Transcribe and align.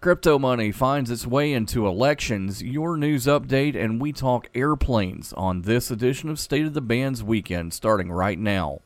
Crypto 0.00 0.38
money 0.38 0.70
finds 0.70 1.10
its 1.10 1.26
way 1.26 1.52
into 1.52 1.84
elections, 1.84 2.62
your 2.62 2.96
news 2.96 3.26
update, 3.26 3.74
and 3.74 4.00
we 4.00 4.12
talk 4.12 4.48
airplanes 4.54 5.32
on 5.32 5.62
this 5.62 5.90
edition 5.90 6.28
of 6.28 6.38
State 6.38 6.66
of 6.66 6.74
the 6.74 6.80
Bands 6.80 7.24
Weekend, 7.24 7.74
starting 7.74 8.12
right 8.12 8.38
now. 8.38 8.80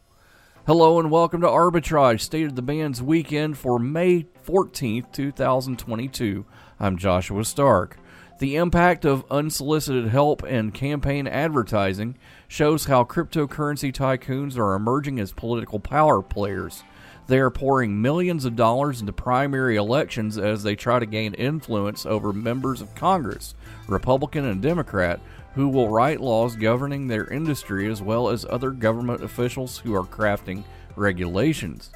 Hello 0.67 0.99
and 0.99 1.11
welcome 1.11 1.43
to 1.43 1.47
Arbitrage 1.47 2.23
State 2.23 2.47
of 2.47 2.57
the 2.57 2.63
Bands 2.63 3.03
Weekend 3.03 3.59
for 3.59 3.79
May 3.79 4.25
14th, 4.47 5.13
2022. 5.13 6.47
I'm 6.81 6.97
Joshua 6.97 7.45
Stark. 7.45 7.99
The 8.39 8.57
impact 8.57 9.05
of 9.05 9.27
unsolicited 9.31 10.09
help 10.09 10.43
and 10.45 10.73
campaign 10.73 11.27
advertising 11.27 12.17
shows 12.49 12.87
how 12.87 13.05
cryptocurrency 13.05 13.93
tycoons 13.93 14.57
are 14.57 14.73
emerging 14.73 15.21
as 15.21 15.35
political 15.35 15.79
power 15.79 16.23
players. 16.23 16.85
They 17.33 17.41
are 17.41 17.49
pouring 17.49 18.03
millions 18.03 18.45
of 18.45 18.57
dollars 18.57 19.01
into 19.01 19.15
primary 19.15 19.77
elections 19.77 20.37
as 20.37 20.63
they 20.63 20.77
try 20.77 20.99
to 20.99 21.07
gain 21.07 21.33
influence 21.33 22.05
over 22.05 22.31
members 22.31 22.83
of 22.83 22.95
Congress, 22.95 23.55
Republican 23.89 24.45
and 24.45 24.61
Democrat, 24.61 25.19
who 25.55 25.71
will 25.71 25.89
write 25.89 26.21
laws 26.21 26.57
governing 26.57 27.09
their 27.09 27.27
industry 27.29 27.91
as 27.91 28.03
well 28.03 28.29
as 28.29 28.45
other 28.45 28.71
government 28.71 29.25
officials 29.25 29.79
who 29.79 29.95
are 29.95 30.03
crafting 30.03 30.63
regulations. 30.95 31.91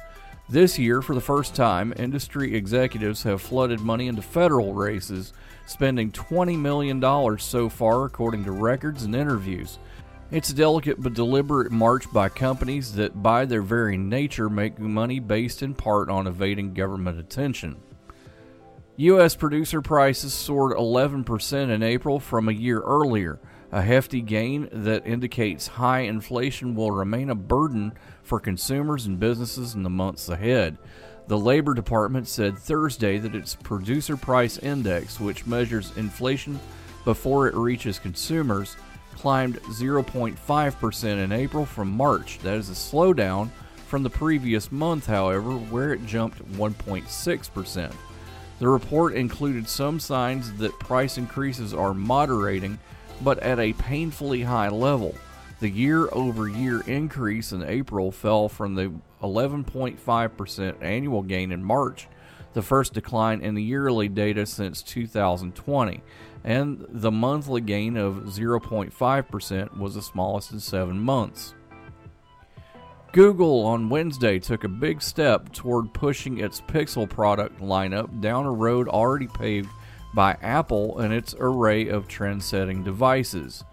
This 0.49 0.79
year, 0.79 1.03
for 1.03 1.13
the 1.13 1.21
first 1.21 1.53
time, 1.53 1.93
industry 1.97 2.55
executives 2.55 3.21
have 3.21 3.39
flooded 3.39 3.79
money 3.79 4.07
into 4.07 4.23
federal 4.23 4.73
races, 4.73 5.33
spending 5.67 6.11
$20 6.11 6.57
million 6.57 7.37
so 7.37 7.69
far, 7.69 8.05
according 8.05 8.43
to 8.45 8.51
records 8.51 9.03
and 9.03 9.15
interviews. 9.15 9.77
It's 10.29 10.49
a 10.49 10.55
delicate 10.55 11.01
but 11.01 11.13
deliberate 11.13 11.71
march 11.71 12.11
by 12.11 12.27
companies 12.27 12.93
that, 12.95 13.23
by 13.23 13.45
their 13.45 13.61
very 13.61 13.95
nature, 13.95 14.49
make 14.49 14.77
money 14.77 15.19
based 15.19 15.63
in 15.63 15.73
part 15.73 16.09
on 16.09 16.27
evading 16.27 16.73
government 16.73 17.17
attention. 17.17 17.77
U.S. 18.97 19.35
producer 19.35 19.81
prices 19.81 20.33
soared 20.33 20.75
11% 20.75 21.69
in 21.69 21.81
April 21.81 22.19
from 22.19 22.49
a 22.49 22.51
year 22.51 22.81
earlier, 22.81 23.39
a 23.71 23.81
hefty 23.81 24.19
gain 24.19 24.67
that 24.73 25.07
indicates 25.07 25.67
high 25.67 26.01
inflation 26.01 26.75
will 26.75 26.91
remain 26.91 27.29
a 27.29 27.35
burden 27.35 27.93
for 28.23 28.41
consumers 28.41 29.05
and 29.05 29.21
businesses 29.21 29.75
in 29.75 29.83
the 29.83 29.89
months 29.89 30.27
ahead. 30.27 30.77
The 31.27 31.37
Labor 31.37 31.73
Department 31.73 32.27
said 32.27 32.57
Thursday 32.57 33.17
that 33.17 33.35
its 33.35 33.55
producer 33.55 34.17
price 34.17 34.57
index, 34.57 35.21
which 35.21 35.45
measures 35.45 35.95
inflation 35.95 36.59
before 37.05 37.47
it 37.47 37.55
reaches 37.55 37.99
consumers, 37.99 38.75
climbed 39.17 39.61
0.5% 39.63 41.23
in 41.23 41.31
April 41.31 41.65
from 41.65 41.91
March. 41.91 42.39
That 42.39 42.55
is 42.55 42.69
a 42.69 42.73
slowdown 42.73 43.49
from 43.87 44.03
the 44.03 44.09
previous 44.09 44.71
month, 44.71 45.07
however, 45.07 45.51
where 45.51 45.93
it 45.93 46.05
jumped 46.05 46.43
1.6%. 46.53 47.93
The 48.59 48.67
report 48.67 49.13
included 49.13 49.67
some 49.67 49.99
signs 49.99 50.53
that 50.57 50.79
price 50.79 51.17
increases 51.17 51.73
are 51.73 51.93
moderating, 51.93 52.79
but 53.21 53.39
at 53.39 53.59
a 53.59 53.73
painfully 53.73 54.43
high 54.43 54.69
level. 54.69 55.15
The 55.59 55.69
year 55.69 56.07
over 56.11 56.47
year 56.47 56.81
increase 56.81 57.51
in 57.51 57.63
April 57.63 58.11
fell 58.11 58.49
from 58.49 58.75
the 58.75 58.91
11.5% 59.23 60.83
annual 60.83 61.23
gain 61.23 61.51
in 61.51 61.63
March, 61.63 62.07
the 62.53 62.61
first 62.61 62.93
decline 62.93 63.41
in 63.41 63.55
the 63.55 63.63
yearly 63.63 64.07
data 64.07 64.45
since 64.45 64.81
2020 64.83 66.01
and 66.43 66.85
the 66.89 67.11
monthly 67.11 67.61
gain 67.61 67.97
of 67.97 68.15
0.5% 68.25 69.77
was 69.77 69.95
the 69.95 70.01
smallest 70.01 70.51
in 70.51 70.59
seven 70.59 70.99
months. 70.99 71.53
Google 73.11 73.65
on 73.65 73.89
Wednesday 73.89 74.39
took 74.39 74.63
a 74.63 74.69
big 74.69 75.01
step 75.01 75.51
toward 75.51 75.93
pushing 75.93 76.39
its 76.39 76.61
Pixel 76.61 77.09
product 77.09 77.59
lineup 77.59 78.21
down 78.21 78.45
a 78.45 78.51
road 78.51 78.87
already 78.87 79.27
paved 79.27 79.69
by 80.13 80.37
Apple 80.41 80.99
and 80.99 81.13
its 81.13 81.35
array 81.39 81.87
of 81.87 82.07
trend 82.07 82.43
setting 82.43 82.83
devices. 82.83 83.63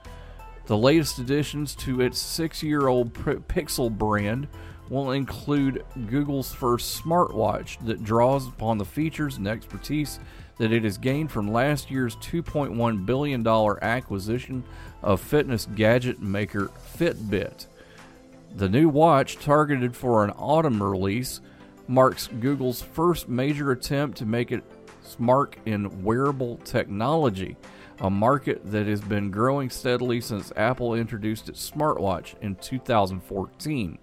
The 0.67 0.79
latest 0.79 1.19
additions 1.19 1.75
to 1.77 2.01
its 2.01 2.19
six 2.19 2.63
year 2.63 2.89
old 2.89 3.13
Pixel 3.13 3.91
brand 3.91 4.49
will 4.89 5.13
include 5.13 5.85
Google's 6.09 6.53
first 6.53 7.03
smartwatch 7.03 7.85
that 7.87 8.05
draws 8.05 8.49
upon 8.49 8.79
the 8.79 8.85
features 8.85 9.37
and 9.37 9.49
expertise 9.49 10.21
that 10.59 10.73
it 10.73 10.85
has 10.85 10.99
gained 10.99 11.31
from 11.31 11.53
last 11.53 11.91
year's 11.91 12.17
$2.1 12.17 13.07
billion 13.07 13.47
acquisition 13.47 14.63
of 15.03 15.21
fitness 15.21 15.67
gadget 15.75 16.21
maker 16.21 16.71
Fitbit. 16.97 17.67
The 18.57 18.69
new 18.69 18.89
watch, 18.89 19.37
targeted 19.37 19.97
for 19.97 20.25
an 20.25 20.31
autumn 20.31 20.83
release, 20.83 21.41
marks 21.89 22.29
Google's 22.29 22.81
first 22.81 23.29
major 23.29 23.73
attempt 23.73 24.19
to 24.19 24.27
make 24.27 24.53
its 24.53 25.19
mark 25.19 25.59
in 25.67 26.05
wearable 26.05 26.59
technology, 26.59 27.57
a 28.01 28.09
market 28.09 28.63
that 28.71 28.87
has 28.87 29.01
been 29.01 29.31
growing 29.31 29.71
steadily 29.71 30.21
since 30.21 30.53
Apple 30.57 30.95
introduced 30.95 31.49
its 31.49 31.69
smartwatch 31.69 32.41
in 32.43 32.55
2014. 32.57 33.99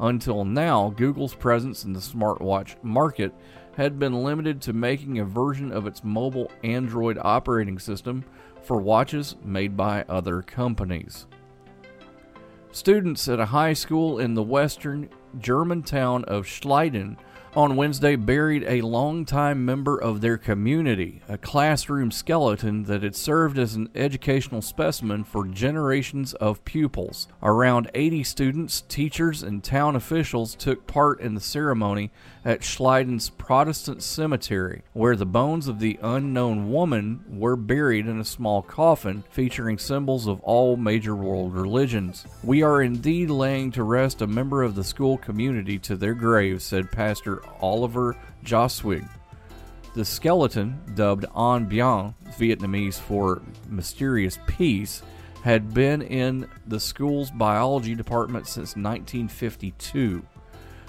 Until 0.00 0.46
now, 0.46 0.94
Google's 0.96 1.34
presence 1.34 1.84
in 1.84 1.92
the 1.92 2.00
smartwatch 2.00 2.74
market 2.82 3.34
had 3.76 3.98
been 3.98 4.24
limited 4.24 4.60
to 4.62 4.72
making 4.72 5.18
a 5.18 5.24
version 5.24 5.70
of 5.70 5.86
its 5.86 6.02
mobile 6.02 6.50
Android 6.64 7.18
operating 7.20 7.78
system 7.78 8.24
for 8.62 8.78
watches 8.78 9.36
made 9.44 9.76
by 9.76 10.04
other 10.08 10.40
companies. 10.40 11.26
Students 12.72 13.28
at 13.28 13.40
a 13.40 13.46
high 13.46 13.74
school 13.74 14.20
in 14.20 14.32
the 14.32 14.42
western 14.42 15.08
German 15.38 15.82
town 15.82 16.24
of 16.24 16.46
Schleiden 16.46 17.16
on 17.56 17.74
Wednesday 17.74 18.14
buried 18.14 18.64
a 18.64 18.80
longtime 18.80 19.64
member 19.64 20.00
of 20.00 20.20
their 20.20 20.38
community, 20.38 21.20
a 21.28 21.36
classroom 21.36 22.10
skeleton 22.12 22.84
that 22.84 23.02
had 23.02 23.16
served 23.16 23.58
as 23.58 23.74
an 23.74 23.88
educational 23.94 24.62
specimen 24.62 25.24
for 25.24 25.46
generations 25.46 26.32
of 26.34 26.64
pupils. 26.64 27.26
Around 27.42 27.90
80 27.94 28.22
students, 28.22 28.82
teachers, 28.82 29.42
and 29.42 29.64
town 29.64 29.96
officials 29.96 30.54
took 30.54 30.86
part 30.86 31.20
in 31.20 31.34
the 31.34 31.40
ceremony 31.40 32.12
at 32.44 32.62
Schleiden's 32.62 33.30
Protestant 33.30 34.02
cemetery, 34.02 34.82
where 34.92 35.16
the 35.16 35.26
bones 35.26 35.66
of 35.66 35.80
the 35.80 35.98
unknown 36.02 36.70
woman 36.70 37.24
were 37.28 37.56
buried 37.56 38.06
in 38.06 38.20
a 38.20 38.24
small 38.24 38.62
coffin 38.62 39.24
featuring 39.30 39.76
symbols 39.76 40.26
of 40.26 40.40
all 40.40 40.76
major 40.76 41.14
world 41.14 41.54
religions. 41.54 42.24
We 42.42 42.62
are 42.62 42.80
indeed 42.80 43.28
laying 43.28 43.72
to 43.72 43.82
rest 43.82 44.22
a 44.22 44.26
member 44.26 44.62
of 44.62 44.74
the 44.74 44.84
school 44.84 45.18
community 45.18 45.78
to 45.80 45.96
their 45.96 46.14
grave, 46.14 46.62
said 46.62 46.90
Pastor 46.90 47.39
Oliver 47.60 48.16
Joswig. 48.44 49.08
The 49.94 50.04
skeleton, 50.04 50.80
dubbed 50.94 51.26
An 51.34 51.66
Bien, 51.66 52.14
Vietnamese 52.38 52.98
for 52.98 53.42
mysterious 53.68 54.38
peace, 54.46 55.02
had 55.42 55.74
been 55.74 56.02
in 56.02 56.46
the 56.66 56.78
school's 56.78 57.30
biology 57.30 57.94
department 57.94 58.46
since 58.46 58.76
1952. 58.76 60.22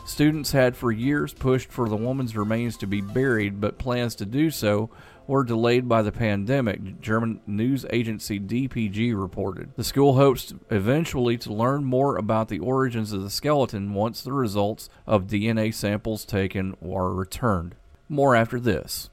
Students 0.06 0.52
had 0.52 0.76
for 0.76 0.92
years 0.92 1.34
pushed 1.34 1.72
for 1.72 1.88
the 1.88 1.96
woman's 1.96 2.36
remains 2.36 2.78
to 2.78 2.88
be 2.88 3.02
buried, 3.02 3.62
but 3.62 3.78
plans 3.78 4.16
to 4.16 4.26
do 4.26 4.52
so 4.52 4.90
were 5.32 5.46
delayed 5.46 5.88
by 5.88 6.02
the 6.02 6.12
pandemic, 6.12 7.00
German 7.00 7.40
news 7.48 7.86
agency 7.90 8.38
DPA 8.38 9.18
reported. 9.18 9.72
The 9.78 9.84
school 9.86 10.16
hopes 10.16 10.54
eventually 10.70 11.38
to 11.38 11.54
learn 11.54 11.86
more 11.86 12.18
about 12.18 12.50
the 12.50 12.60
origins 12.60 13.14
of 13.14 13.24
the 13.24 13.30
skeleton 13.30 13.94
once 13.94 14.22
the 14.22 14.34
results 14.34 14.90
of 15.08 15.28
DNA 15.28 15.74
samples 15.74 16.26
taken 16.26 16.76
are 16.86 17.14
returned. 17.14 17.76
More 18.10 18.36
after 18.36 18.60
this. 18.60 19.10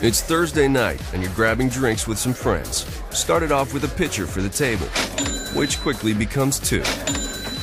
It's 0.00 0.20
Thursday 0.20 0.66
night, 0.66 1.00
and 1.14 1.22
you're 1.22 1.32
grabbing 1.34 1.68
drinks 1.68 2.08
with 2.08 2.18
some 2.18 2.34
friends. 2.34 2.84
Started 3.10 3.52
off 3.52 3.72
with 3.72 3.84
a 3.84 3.96
pitcher 3.96 4.26
for 4.26 4.42
the 4.42 4.48
table, 4.48 4.86
which 5.56 5.78
quickly 5.78 6.12
becomes 6.12 6.58
two. 6.58 6.82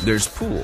There's 0.05 0.25
pool 0.25 0.63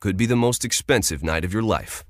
could 0.00 0.16
be 0.16 0.26
the 0.26 0.34
most 0.34 0.64
expensive 0.64 1.22
night 1.22 1.44
of 1.44 1.52
your 1.52 1.62
life. 1.62 2.04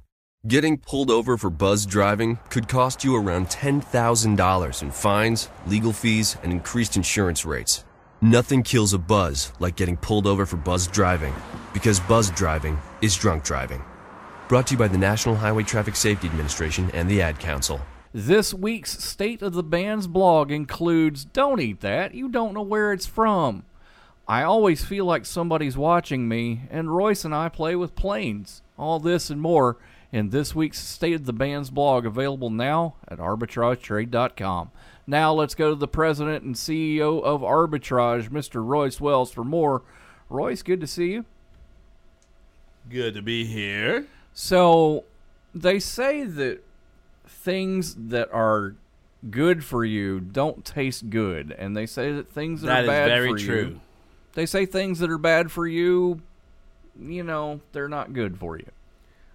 Getting 0.46 0.78
pulled 0.78 1.10
over 1.10 1.36
for 1.36 1.50
buzz 1.50 1.84
driving 1.84 2.38
could 2.48 2.66
cost 2.66 3.04
you 3.04 3.14
around 3.14 3.48
$10,000 3.48 4.82
in 4.82 4.90
fines, 4.90 5.50
legal 5.66 5.92
fees, 5.92 6.38
and 6.42 6.50
increased 6.50 6.96
insurance 6.96 7.44
rates. 7.44 7.84
Nothing 8.22 8.62
kills 8.62 8.94
a 8.94 8.98
buzz 8.98 9.52
like 9.58 9.76
getting 9.76 9.96
pulled 9.96 10.26
over 10.26 10.46
for 10.46 10.56
buzz 10.56 10.86
driving, 10.86 11.34
because 11.74 12.00
buzz 12.00 12.30
driving 12.30 12.78
is 13.02 13.16
drunk 13.16 13.44
driving. 13.44 13.82
Brought 14.48 14.68
to 14.68 14.74
you 14.74 14.78
by 14.78 14.88
the 14.88 14.96
National 14.96 15.34
Highway 15.34 15.64
Traffic 15.64 15.96
Safety 15.96 16.28
Administration 16.28 16.90
and 16.94 17.08
the 17.10 17.20
Ad 17.20 17.38
Council. 17.38 17.80
This 18.12 18.54
week's 18.54 19.02
State 19.04 19.42
of 19.42 19.52
the 19.52 19.62
Band's 19.62 20.06
blog 20.06 20.50
includes 20.50 21.24
Don't 21.24 21.60
Eat 21.60 21.80
That, 21.80 22.14
you 22.14 22.28
don't 22.28 22.54
know 22.54 22.62
where 22.62 22.92
it's 22.92 23.06
from. 23.06 23.64
I 24.30 24.44
always 24.44 24.84
feel 24.84 25.06
like 25.06 25.26
somebody's 25.26 25.76
watching 25.76 26.28
me, 26.28 26.60
and 26.70 26.94
Royce 26.94 27.24
and 27.24 27.34
I 27.34 27.48
play 27.48 27.74
with 27.74 27.96
planes. 27.96 28.62
All 28.78 29.00
this 29.00 29.28
and 29.28 29.40
more 29.40 29.76
in 30.12 30.30
this 30.30 30.54
week's 30.54 30.78
State 30.78 31.14
of 31.14 31.24
the 31.24 31.32
Band's 31.32 31.68
blog, 31.68 32.06
available 32.06 32.48
now 32.48 32.94
at 33.08 33.18
arbitragetrade.com. 33.18 34.70
Now 35.04 35.32
let's 35.32 35.56
go 35.56 35.70
to 35.70 35.74
the 35.74 35.88
president 35.88 36.44
and 36.44 36.54
CEO 36.54 37.20
of 37.24 37.40
Arbitrage, 37.40 38.28
Mr. 38.28 38.64
Royce 38.64 39.00
Wells, 39.00 39.32
for 39.32 39.42
more. 39.42 39.82
Royce, 40.28 40.62
good 40.62 40.80
to 40.80 40.86
see 40.86 41.10
you. 41.10 41.24
Good 42.88 43.14
to 43.14 43.22
be 43.22 43.44
here. 43.46 44.06
So 44.32 45.06
they 45.52 45.80
say 45.80 46.22
that 46.22 46.60
things 47.26 47.96
that 47.96 48.32
are 48.32 48.76
good 49.28 49.64
for 49.64 49.84
you 49.84 50.20
don't 50.20 50.64
taste 50.64 51.10
good, 51.10 51.50
and 51.58 51.76
they 51.76 51.86
say 51.86 52.12
that 52.12 52.30
things 52.30 52.60
that, 52.60 52.68
That 52.68 52.84
are 52.84 52.86
bad 52.86 53.08
very 53.08 53.30
for 53.30 53.38
you, 53.38 53.46
true. 53.46 53.80
They 54.34 54.46
say 54.46 54.66
things 54.66 54.98
that 55.00 55.10
are 55.10 55.18
bad 55.18 55.50
for 55.50 55.66
you, 55.66 56.20
you 57.00 57.22
know, 57.22 57.60
they're 57.72 57.88
not 57.88 58.12
good 58.12 58.38
for 58.38 58.56
you. 58.58 58.66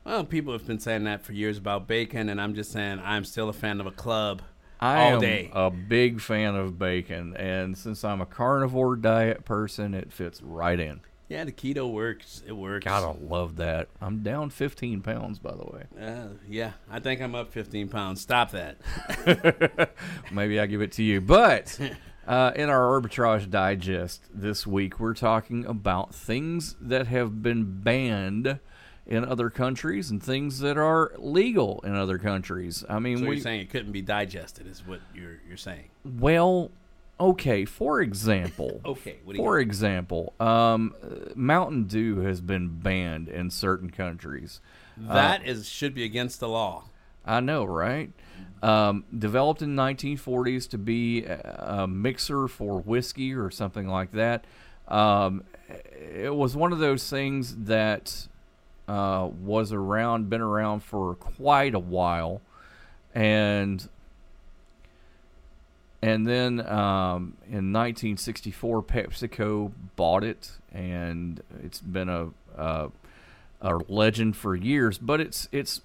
Well, 0.03 0.23
people 0.23 0.53
have 0.53 0.67
been 0.67 0.79
saying 0.79 1.03
that 1.05 1.23
for 1.23 1.33
years 1.33 1.57
about 1.57 1.87
bacon, 1.87 2.29
and 2.29 2.39
I'm 2.39 2.53
just 2.53 2.71
saying 2.71 2.99
I'm 3.03 3.25
still 3.25 3.49
a 3.49 3.53
fan 3.53 3.79
of 3.79 3.87
a 3.87 3.91
club 3.91 4.41
I 4.79 5.01
all 5.01 5.13
am 5.13 5.19
day. 5.21 5.49
a 5.53 5.71
big 5.71 6.21
fan 6.21 6.55
of 6.55 6.77
bacon, 6.77 7.35
and 7.35 7.75
since 7.77 8.03
I'm 8.03 8.21
a 8.21 8.25
carnivore 8.25 8.95
diet 8.97 9.45
person, 9.45 9.93
it 9.95 10.13
fits 10.13 10.43
right 10.43 10.79
in. 10.79 10.99
yeah, 11.27 11.43
the 11.43 11.51
keto 11.51 11.91
works. 11.91 12.43
It 12.45 12.51
works. 12.51 12.85
Gotta 12.85 13.17
love 13.19 13.55
that. 13.55 13.87
I'm 13.99 14.19
down 14.21 14.51
15 14.51 15.01
pounds, 15.01 15.39
by 15.39 15.53
the 15.55 15.65
way. 15.65 15.83
Uh, 15.99 16.27
yeah, 16.47 16.73
I 16.91 16.99
think 16.99 17.19
I'm 17.19 17.33
up 17.33 17.51
15 17.51 17.87
pounds. 17.89 18.21
Stop 18.21 18.51
that. 18.51 18.77
Maybe 20.31 20.59
I 20.59 20.67
give 20.67 20.81
it 20.81 20.91
to 20.93 21.03
you. 21.03 21.19
But 21.19 21.79
uh, 22.27 22.51
in 22.55 22.69
our 22.69 22.99
arbitrage 22.99 23.49
digest 23.49 24.23
this 24.33 24.65
week, 24.65 24.99
we're 24.99 25.13
talking 25.13 25.65
about 25.65 26.13
things 26.13 26.75
that 26.81 27.07
have 27.07 27.41
been 27.43 27.81
banned 27.81 28.59
in 29.07 29.23
other 29.23 29.49
countries 29.51 30.09
and 30.09 30.21
things 30.21 30.59
that 30.59 30.77
are 30.77 31.11
legal 31.17 31.79
in 31.83 31.95
other 31.95 32.17
countries. 32.17 32.83
I 32.89 32.99
mean, 32.99 33.19
So 33.19 33.25
we 33.25 33.35
you're 33.35 33.43
saying 33.43 33.61
it 33.61 33.69
couldn't 33.69 33.91
be 33.91 34.01
digested, 34.01 34.65
is 34.67 34.85
what 34.85 34.99
you're 35.13 35.39
you're 35.47 35.57
saying? 35.57 35.85
well, 36.03 36.71
okay. 37.19 37.65
For 37.65 38.01
example, 38.01 38.81
Okay, 38.85 39.17
what 39.23 39.33
do 39.33 39.37
you 39.39 39.43
for 39.43 39.59
example, 39.59 40.33
um, 40.39 40.95
uh, 41.03 41.29
Mountain 41.35 41.83
Dew 41.83 42.21
has 42.21 42.41
been 42.41 42.79
banned 42.79 43.27
in 43.29 43.51
certain 43.51 43.91
countries. 43.91 44.59
That 44.97 45.45
is 45.45 45.67
should 45.69 45.93
be 45.93 46.03
against 46.03 46.39
the 46.39 46.49
law. 46.49 46.85
I 47.25 47.39
know, 47.39 47.65
right? 47.65 48.11
Um, 48.61 49.03
developed 49.17 49.61
in 49.61 49.75
1940s 49.75 50.69
to 50.69 50.77
be 50.77 51.25
a, 51.25 51.85
mixer 51.87 52.47
for 52.47 52.79
whiskey 52.79 53.33
or 53.33 53.51
something 53.51 53.87
like 53.87 54.11
that. 54.13 54.45
Um, 54.87 55.43
it 55.67 56.33
was 56.33 56.55
one 56.55 56.71
of 56.71 56.79
those 56.79 57.09
things 57.09 57.55
that 57.65 58.27
uh, 58.87 59.29
was 59.41 59.73
around, 59.73 60.29
been 60.29 60.41
around 60.41 60.81
for 60.81 61.15
quite 61.15 61.73
a 61.73 61.79
while, 61.79 62.41
and 63.13 63.87
and 66.01 66.27
then 66.27 66.59
um, 66.59 67.35
in 67.47 67.73
1964, 67.73 68.83
PepsiCo 68.83 69.71
bought 69.95 70.23
it, 70.23 70.51
and 70.71 71.41
it's 71.63 71.81
been 71.81 72.09
a, 72.09 72.29
a 72.55 72.91
a 73.61 73.77
legend 73.89 74.37
for 74.37 74.55
years. 74.55 74.99
But 74.99 75.19
it's 75.19 75.49
it's 75.51 75.81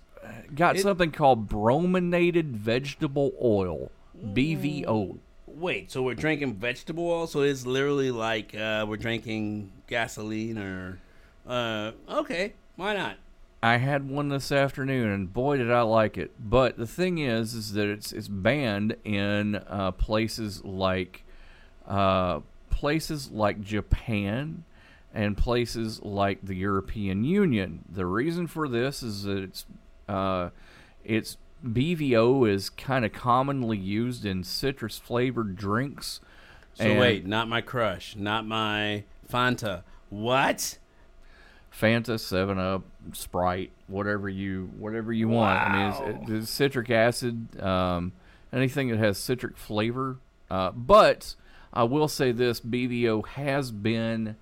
got 0.54 0.76
It- 0.76 0.82
something 0.82 1.10
called 1.12 1.48
brominated 1.48 2.56
vegetable 2.56 3.32
oil, 3.42 3.90
BVO. 4.22 5.18
Wait, 5.46 5.90
so 5.90 6.02
we're 6.02 6.14
drinking 6.14 6.54
vegetable 6.54 7.08
oil? 7.10 7.26
So 7.26 7.42
it's 7.42 7.66
literally 7.66 8.10
like 8.10 8.54
uh, 8.54 8.86
we're 8.88 8.96
drinking 8.96 9.72
gasoline 9.86 10.58
or. 10.58 10.98
Uh, 11.46 11.92
okay, 12.08 12.54
why 12.76 12.94
not? 12.94 13.16
I 13.62 13.76
had 13.76 14.08
one 14.08 14.30
this 14.30 14.50
afternoon, 14.52 15.10
and 15.10 15.32
boy, 15.32 15.58
did 15.58 15.70
I 15.70 15.82
like 15.82 16.16
it. 16.16 16.30
But 16.38 16.78
the 16.78 16.86
thing 16.86 17.18
is, 17.18 17.52
is 17.52 17.72
that 17.74 17.88
it's 17.88 18.10
it's 18.12 18.28
banned 18.28 18.96
in 19.04 19.56
uh, 19.56 19.90
places 19.92 20.64
like 20.64 21.24
uh, 21.86 22.40
places 22.70 23.30
like 23.30 23.60
Japan 23.60 24.64
and 25.12 25.36
places 25.36 26.00
like 26.02 26.38
the 26.42 26.54
European 26.54 27.24
Union. 27.24 27.84
The 27.90 28.06
reason 28.06 28.46
for 28.46 28.66
this 28.68 29.02
is 29.02 29.24
that 29.24 29.38
it's 29.42 29.66
uh, 30.10 30.50
it's 31.04 31.36
BVO 31.64 32.48
is 32.48 32.70
kind 32.70 33.04
of 33.04 33.12
commonly 33.12 33.76
used 33.76 34.24
in 34.24 34.42
citrus 34.44 34.98
flavored 34.98 35.56
drinks. 35.56 36.20
So 36.74 36.84
and 36.84 37.00
wait, 37.00 37.26
not 37.26 37.48
my 37.48 37.60
crush, 37.60 38.16
not 38.16 38.46
my 38.46 39.04
Fanta. 39.30 39.82
What? 40.08 40.78
Fanta, 41.72 42.18
Seven 42.18 42.58
Up, 42.58 42.82
Sprite, 43.12 43.70
whatever 43.86 44.28
you 44.28 44.70
whatever 44.78 45.12
you 45.12 45.28
want. 45.28 45.60
I 45.60 45.72
mean, 45.72 46.14
it's, 46.22 46.30
it's 46.30 46.50
citric 46.50 46.90
acid, 46.90 47.60
um, 47.60 48.12
anything 48.52 48.88
that 48.88 48.98
has 48.98 49.18
citric 49.18 49.56
flavor. 49.56 50.18
Uh, 50.50 50.72
but 50.72 51.36
I 51.72 51.84
will 51.84 52.08
say 52.08 52.32
this: 52.32 52.60
BVO 52.60 53.26
has 53.28 53.70
been 53.70 54.36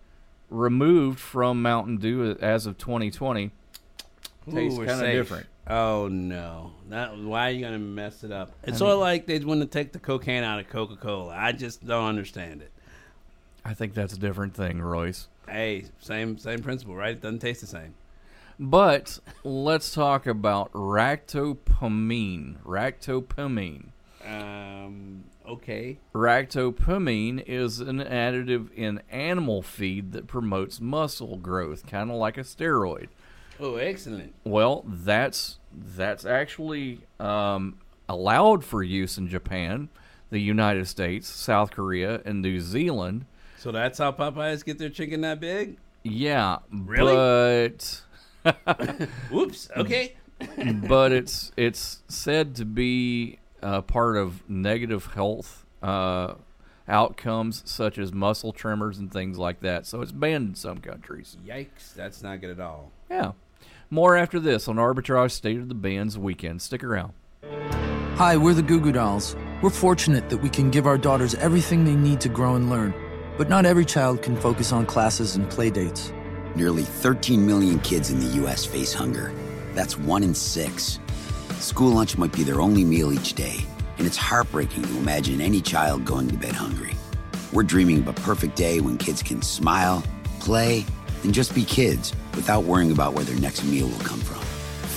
removed 0.49 1.21
from 1.21 1.61
Mountain 1.61 1.99
Dew 1.99 2.37
as 2.41 2.65
of 2.65 2.79
2020. 2.79 3.51
Tastes 4.51 4.77
Ooh, 4.77 4.81
we're 4.81 4.87
kind 4.87 5.05
of 5.05 5.13
different. 5.13 5.47
Oh 5.69 6.09
no! 6.09 6.73
That, 6.89 7.19
why 7.19 7.49
are 7.49 7.51
you 7.51 7.63
gonna 7.63 7.79
mess 7.79 8.25
it 8.25 8.33
up? 8.33 8.53
It's 8.65 8.79
sort 8.79 8.93
of 8.93 9.01
like 9.01 9.27
they 9.27 9.39
want 9.41 9.61
to 9.61 9.67
take 9.67 9.93
the 9.93 9.99
cocaine 9.99 10.43
out 10.43 10.59
of 10.59 10.69
Coca 10.69 10.97
Cola. 10.97 11.35
I 11.37 11.53
just 11.53 11.87
don't 11.87 12.07
understand 12.07 12.63
it. 12.63 12.73
I 13.65 13.75
think 13.75 13.93
that's 13.93 14.15
a 14.15 14.19
different 14.19 14.55
thing, 14.55 14.81
Royce. 14.81 15.29
Hey, 15.47 15.85
same 16.01 16.39
same 16.39 16.61
principle, 16.61 16.97
right? 16.97 17.13
It 17.13 17.21
doesn't 17.21 17.41
taste 17.41 17.61
the 17.61 17.67
same. 17.67 17.95
But 18.59 19.19
let's 19.45 19.93
talk 19.93 20.27
about 20.27 20.73
ractopamine. 20.73 22.57
Ractopamine. 22.65 23.89
Um. 24.27 25.25
Okay. 25.47 25.99
Ractopamine 26.15 27.45
is 27.47 27.81
an 27.81 28.01
additive 28.01 28.73
in 28.75 29.01
animal 29.11 29.63
feed 29.63 30.13
that 30.13 30.27
promotes 30.27 30.81
muscle 30.81 31.37
growth, 31.37 31.87
kind 31.87 32.11
of 32.11 32.17
like 32.17 32.37
a 32.37 32.43
steroid. 32.43 33.09
Oh, 33.61 33.77
excellent. 33.77 34.35
Well, 34.45 34.85
that's 34.87 35.59
that's 35.73 36.25
actually 36.25 37.01
um, 37.21 37.79
allowed 38.09 38.65
for 38.65 38.83
use 38.83 39.19
in 39.19 39.29
Japan, 39.29 39.89
the 40.31 40.39
United 40.41 40.87
States, 40.89 41.29
South 41.29 41.71
Korea, 41.71 42.21
and 42.25 42.41
New 42.43 42.61
Zealand. 42.61 43.27
So 43.59 43.73
that's 43.73 43.99
how 43.99 44.13
Popeyes 44.13 44.65
get 44.65 44.79
their 44.79 44.89
chicken 44.91 45.21
that 45.23 45.41
big? 45.41 45.79
Yeah, 46.05 46.59
Really? 46.71 47.15
but 47.15 48.03
Whoops. 49.31 49.69
Okay. 49.77 50.15
but 50.89 51.11
it's 51.13 51.51
it's 51.57 52.03
said 52.07 52.55
to 52.57 52.65
be 52.65 53.41
uh, 53.63 53.83
part 53.83 54.17
of 54.17 54.49
negative 54.49 55.07
health 55.07 55.67
uh, 55.83 56.35
outcomes 56.89 57.63
such 57.67 57.99
as 57.99 58.13
muscle 58.13 58.53
tremors 58.53 58.99
and 58.99 59.13
things 59.13 59.37
like 59.37 59.61
that. 59.61 59.85
So 59.87 60.01
it's 60.01 60.13
banned 60.13 60.51
in 60.51 60.55
some 60.55 60.79
countries. 60.79 61.37
Yikes! 61.45 61.93
That's 61.95 62.23
not 62.23 62.41
good 62.41 62.51
at 62.51 62.61
all. 62.61 62.93
Yeah. 63.11 63.33
More 63.91 64.19
after 64.19 64.39
this 64.39 64.69
on 64.69 64.77
Arbitrage 64.77 65.31
State 65.31 65.59
of 65.59 65.69
the 65.69 65.75
Bands 65.75 66.19
weekend. 66.19 66.61
Stick 66.61 66.85
around. 66.85 67.15
Hi, 68.17 68.37
we're 68.37 68.53
the 68.53 68.61
Goo 68.61 68.81
Goo 68.81 68.93
Dolls. 68.93 69.35
We're 69.63 69.71
fortunate 69.71 70.29
that 70.29 70.37
we 70.37 70.51
can 70.51 70.69
give 70.69 70.87
our 70.87 70.99
daughters 70.99 71.35
everything 71.37 71.85
they 71.87 71.95
need 71.95 72.21
to 72.21 72.29
grow 72.29 72.55
and 72.55 72.69
learn. 72.69 72.93
But 73.39 73.49
not 73.49 73.65
every 73.65 73.87
child 73.87 74.21
can 74.21 74.37
focus 74.37 74.73
on 74.73 74.85
classes 74.85 75.37
and 75.37 75.49
play 75.49 75.71
dates. 75.71 76.13
Nearly 76.55 76.83
13 76.83 77.47
million 77.47 77.81
kids 77.81 78.11
in 78.11 78.21
the 78.21 78.27
U.S. 78.43 78.67
face 78.67 78.93
hunger. 78.93 79.33
That's 79.73 79.97
one 79.97 80.23
in 80.23 80.35
six. 80.35 80.99
School 81.59 81.93
lunch 81.93 82.19
might 82.19 82.33
be 82.33 82.43
their 82.43 82.61
only 82.61 82.85
meal 82.85 83.11
each 83.11 83.33
day, 83.33 83.65
and 83.97 84.07
it's 84.07 84.19
heartbreaking 84.19 84.83
to 84.83 84.99
imagine 84.99 85.41
any 85.41 85.63
child 85.63 86.05
going 86.05 86.29
to 86.29 86.37
bed 86.37 86.55
hungry. 86.55 86.95
We're 87.55 87.63
dreaming 87.63 88.01
of 88.01 88.09
a 88.09 88.13
perfect 88.13 88.55
day 88.55 88.81
when 88.83 88.99
kids 88.99 89.23
can 89.23 89.41
smile, 89.41 90.05
play, 90.41 90.85
and 91.25 91.35
just 91.35 91.55
be 91.55 91.65
kids 91.65 92.13
without 92.35 92.65
worrying 92.65 92.93
about 92.93 93.15
where 93.15 93.25
their 93.25 93.39
next 93.41 93.65
meal 93.65 93.89
will 93.89 93.99
come 93.99 94.21
from. 94.21 94.43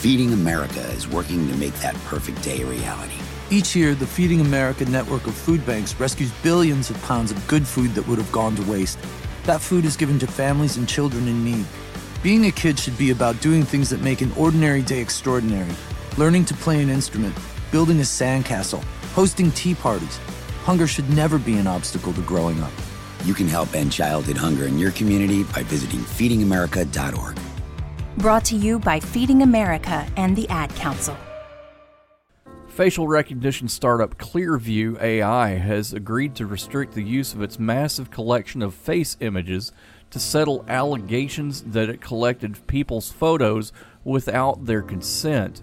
Feeding 0.01 0.33
America 0.33 0.81
is 0.91 1.07
working 1.07 1.47
to 1.47 1.57
make 1.57 1.73
that 1.75 1.95
perfect 2.05 2.41
day 2.41 2.61
a 2.61 2.65
reality. 2.65 3.15
Each 3.49 3.75
year, 3.75 3.93
the 3.93 4.07
Feeding 4.07 4.41
America 4.41 4.85
network 4.85 5.27
of 5.27 5.33
food 5.33 5.65
banks 5.65 5.99
rescues 5.99 6.31
billions 6.41 6.89
of 6.89 7.01
pounds 7.03 7.31
of 7.31 7.47
good 7.47 7.67
food 7.67 7.93
that 7.95 8.07
would 8.07 8.17
have 8.17 8.31
gone 8.31 8.55
to 8.55 8.71
waste. 8.71 8.97
That 9.43 9.61
food 9.61 9.85
is 9.85 9.97
given 9.97 10.19
to 10.19 10.27
families 10.27 10.77
and 10.77 10.87
children 10.87 11.27
in 11.27 11.43
need. 11.43 11.65
Being 12.23 12.45
a 12.45 12.51
kid 12.51 12.79
should 12.79 12.97
be 12.97 13.11
about 13.11 13.41
doing 13.41 13.63
things 13.63 13.89
that 13.89 14.01
make 14.01 14.21
an 14.21 14.31
ordinary 14.37 14.81
day 14.81 14.99
extraordinary. 14.99 15.71
Learning 16.17 16.45
to 16.45 16.53
play 16.53 16.81
an 16.81 16.89
instrument, 16.89 17.35
building 17.71 17.99
a 17.99 18.03
sandcastle, 18.03 18.83
hosting 19.13 19.51
tea 19.51 19.75
parties. 19.75 20.17
Hunger 20.63 20.87
should 20.87 21.09
never 21.09 21.37
be 21.37 21.57
an 21.57 21.67
obstacle 21.67 22.13
to 22.13 22.21
growing 22.21 22.61
up. 22.61 22.71
You 23.25 23.33
can 23.33 23.47
help 23.47 23.73
end 23.75 23.91
childhood 23.91 24.37
hunger 24.37 24.65
in 24.65 24.79
your 24.79 24.91
community 24.91 25.43
by 25.43 25.63
visiting 25.63 25.99
feedingamerica.org. 25.99 27.39
Brought 28.17 28.45
to 28.45 28.55
you 28.55 28.79
by 28.79 28.99
Feeding 28.99 29.41
America 29.43 30.07
and 30.17 30.35
the 30.35 30.49
Ad 30.49 30.73
Council. 30.75 31.15
Facial 32.67 33.07
recognition 33.07 33.67
startup 33.67 34.17
Clearview 34.17 34.99
AI 35.01 35.49
has 35.49 35.93
agreed 35.93 36.35
to 36.35 36.45
restrict 36.45 36.93
the 36.93 37.03
use 37.03 37.33
of 37.33 37.41
its 37.41 37.59
massive 37.59 38.09
collection 38.09 38.61
of 38.61 38.73
face 38.73 39.17
images 39.19 39.71
to 40.09 40.19
settle 40.19 40.65
allegations 40.67 41.61
that 41.63 41.89
it 41.89 42.01
collected 42.01 42.65
people's 42.67 43.11
photos 43.11 43.71
without 44.03 44.65
their 44.65 44.81
consent. 44.81 45.61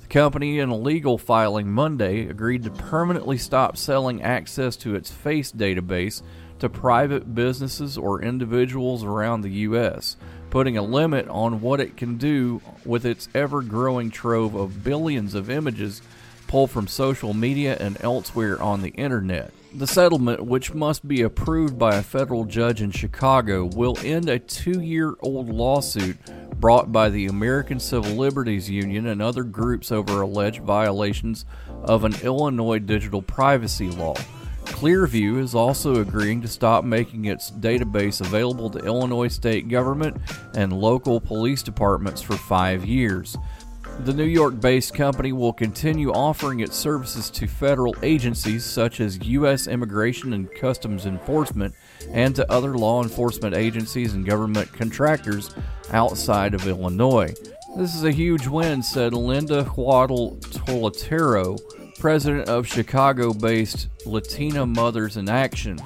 The 0.00 0.08
company, 0.08 0.58
in 0.58 0.68
a 0.68 0.76
legal 0.76 1.18
filing 1.18 1.70
Monday, 1.70 2.26
agreed 2.26 2.64
to 2.64 2.70
permanently 2.70 3.38
stop 3.38 3.76
selling 3.76 4.22
access 4.22 4.76
to 4.78 4.94
its 4.94 5.10
face 5.10 5.52
database 5.52 6.22
to 6.60 6.68
private 6.68 7.34
businesses 7.34 7.98
or 7.98 8.22
individuals 8.22 9.02
around 9.02 9.40
the 9.40 9.50
U.S., 9.50 10.16
putting 10.50 10.76
a 10.76 10.82
limit 10.82 11.28
on 11.28 11.60
what 11.60 11.80
it 11.80 11.96
can 11.96 12.16
do 12.16 12.60
with 12.84 13.04
its 13.04 13.28
ever 13.34 13.62
growing 13.62 14.10
trove 14.10 14.54
of 14.54 14.84
billions 14.84 15.34
of 15.34 15.50
images 15.50 16.02
pulled 16.50 16.70
from 16.70 16.88
social 16.88 17.32
media 17.32 17.76
and 17.78 17.96
elsewhere 18.02 18.60
on 18.60 18.82
the 18.82 18.90
internet. 18.90 19.52
The 19.72 19.86
settlement, 19.86 20.44
which 20.44 20.74
must 20.74 21.06
be 21.06 21.22
approved 21.22 21.78
by 21.78 21.94
a 21.94 22.02
federal 22.02 22.44
judge 22.44 22.82
in 22.82 22.90
Chicago, 22.90 23.66
will 23.66 23.96
end 24.02 24.28
a 24.28 24.40
two 24.40 24.80
year 24.80 25.14
old 25.20 25.48
lawsuit 25.48 26.16
brought 26.58 26.90
by 26.90 27.08
the 27.08 27.26
American 27.26 27.78
Civil 27.78 28.16
Liberties 28.16 28.68
Union 28.68 29.06
and 29.06 29.22
other 29.22 29.44
groups 29.44 29.92
over 29.92 30.22
alleged 30.22 30.62
violations 30.62 31.44
of 31.84 32.02
an 32.02 32.16
Illinois 32.24 32.80
digital 32.80 33.22
privacy 33.22 33.88
law. 33.88 34.16
Clearview 34.70 35.38
is 35.38 35.54
also 35.54 36.00
agreeing 36.00 36.40
to 36.40 36.48
stop 36.48 36.84
making 36.84 37.26
its 37.26 37.50
database 37.50 38.20
available 38.20 38.70
to 38.70 38.78
Illinois 38.78 39.28
state 39.28 39.68
government 39.68 40.16
and 40.54 40.72
local 40.72 41.20
police 41.20 41.62
departments 41.62 42.22
for 42.22 42.36
five 42.36 42.86
years. 42.86 43.36
The 44.04 44.14
New 44.14 44.24
York 44.24 44.58
based 44.58 44.94
company 44.94 45.32
will 45.32 45.52
continue 45.52 46.10
offering 46.10 46.60
its 46.60 46.76
services 46.76 47.28
to 47.32 47.46
federal 47.46 47.94
agencies 48.02 48.64
such 48.64 49.00
as 49.00 49.22
U.S. 49.26 49.66
Immigration 49.66 50.32
and 50.32 50.50
Customs 50.54 51.04
Enforcement 51.04 51.74
and 52.10 52.34
to 52.36 52.50
other 52.50 52.78
law 52.78 53.02
enforcement 53.02 53.54
agencies 53.54 54.14
and 54.14 54.24
government 54.24 54.72
contractors 54.72 55.54
outside 55.92 56.54
of 56.54 56.66
Illinois. 56.66 57.34
This 57.76 57.94
is 57.94 58.04
a 58.04 58.10
huge 58.10 58.46
win, 58.46 58.82
said 58.82 59.12
Linda 59.12 59.64
Huadl 59.64 60.40
Tortolero, 60.40 61.58
president 62.00 62.48
of 62.48 62.66
Chicago 62.66 63.34
based 63.34 63.88
Latina 64.06 64.64
Mothers 64.64 65.18
in 65.18 65.28
Action, 65.28 65.78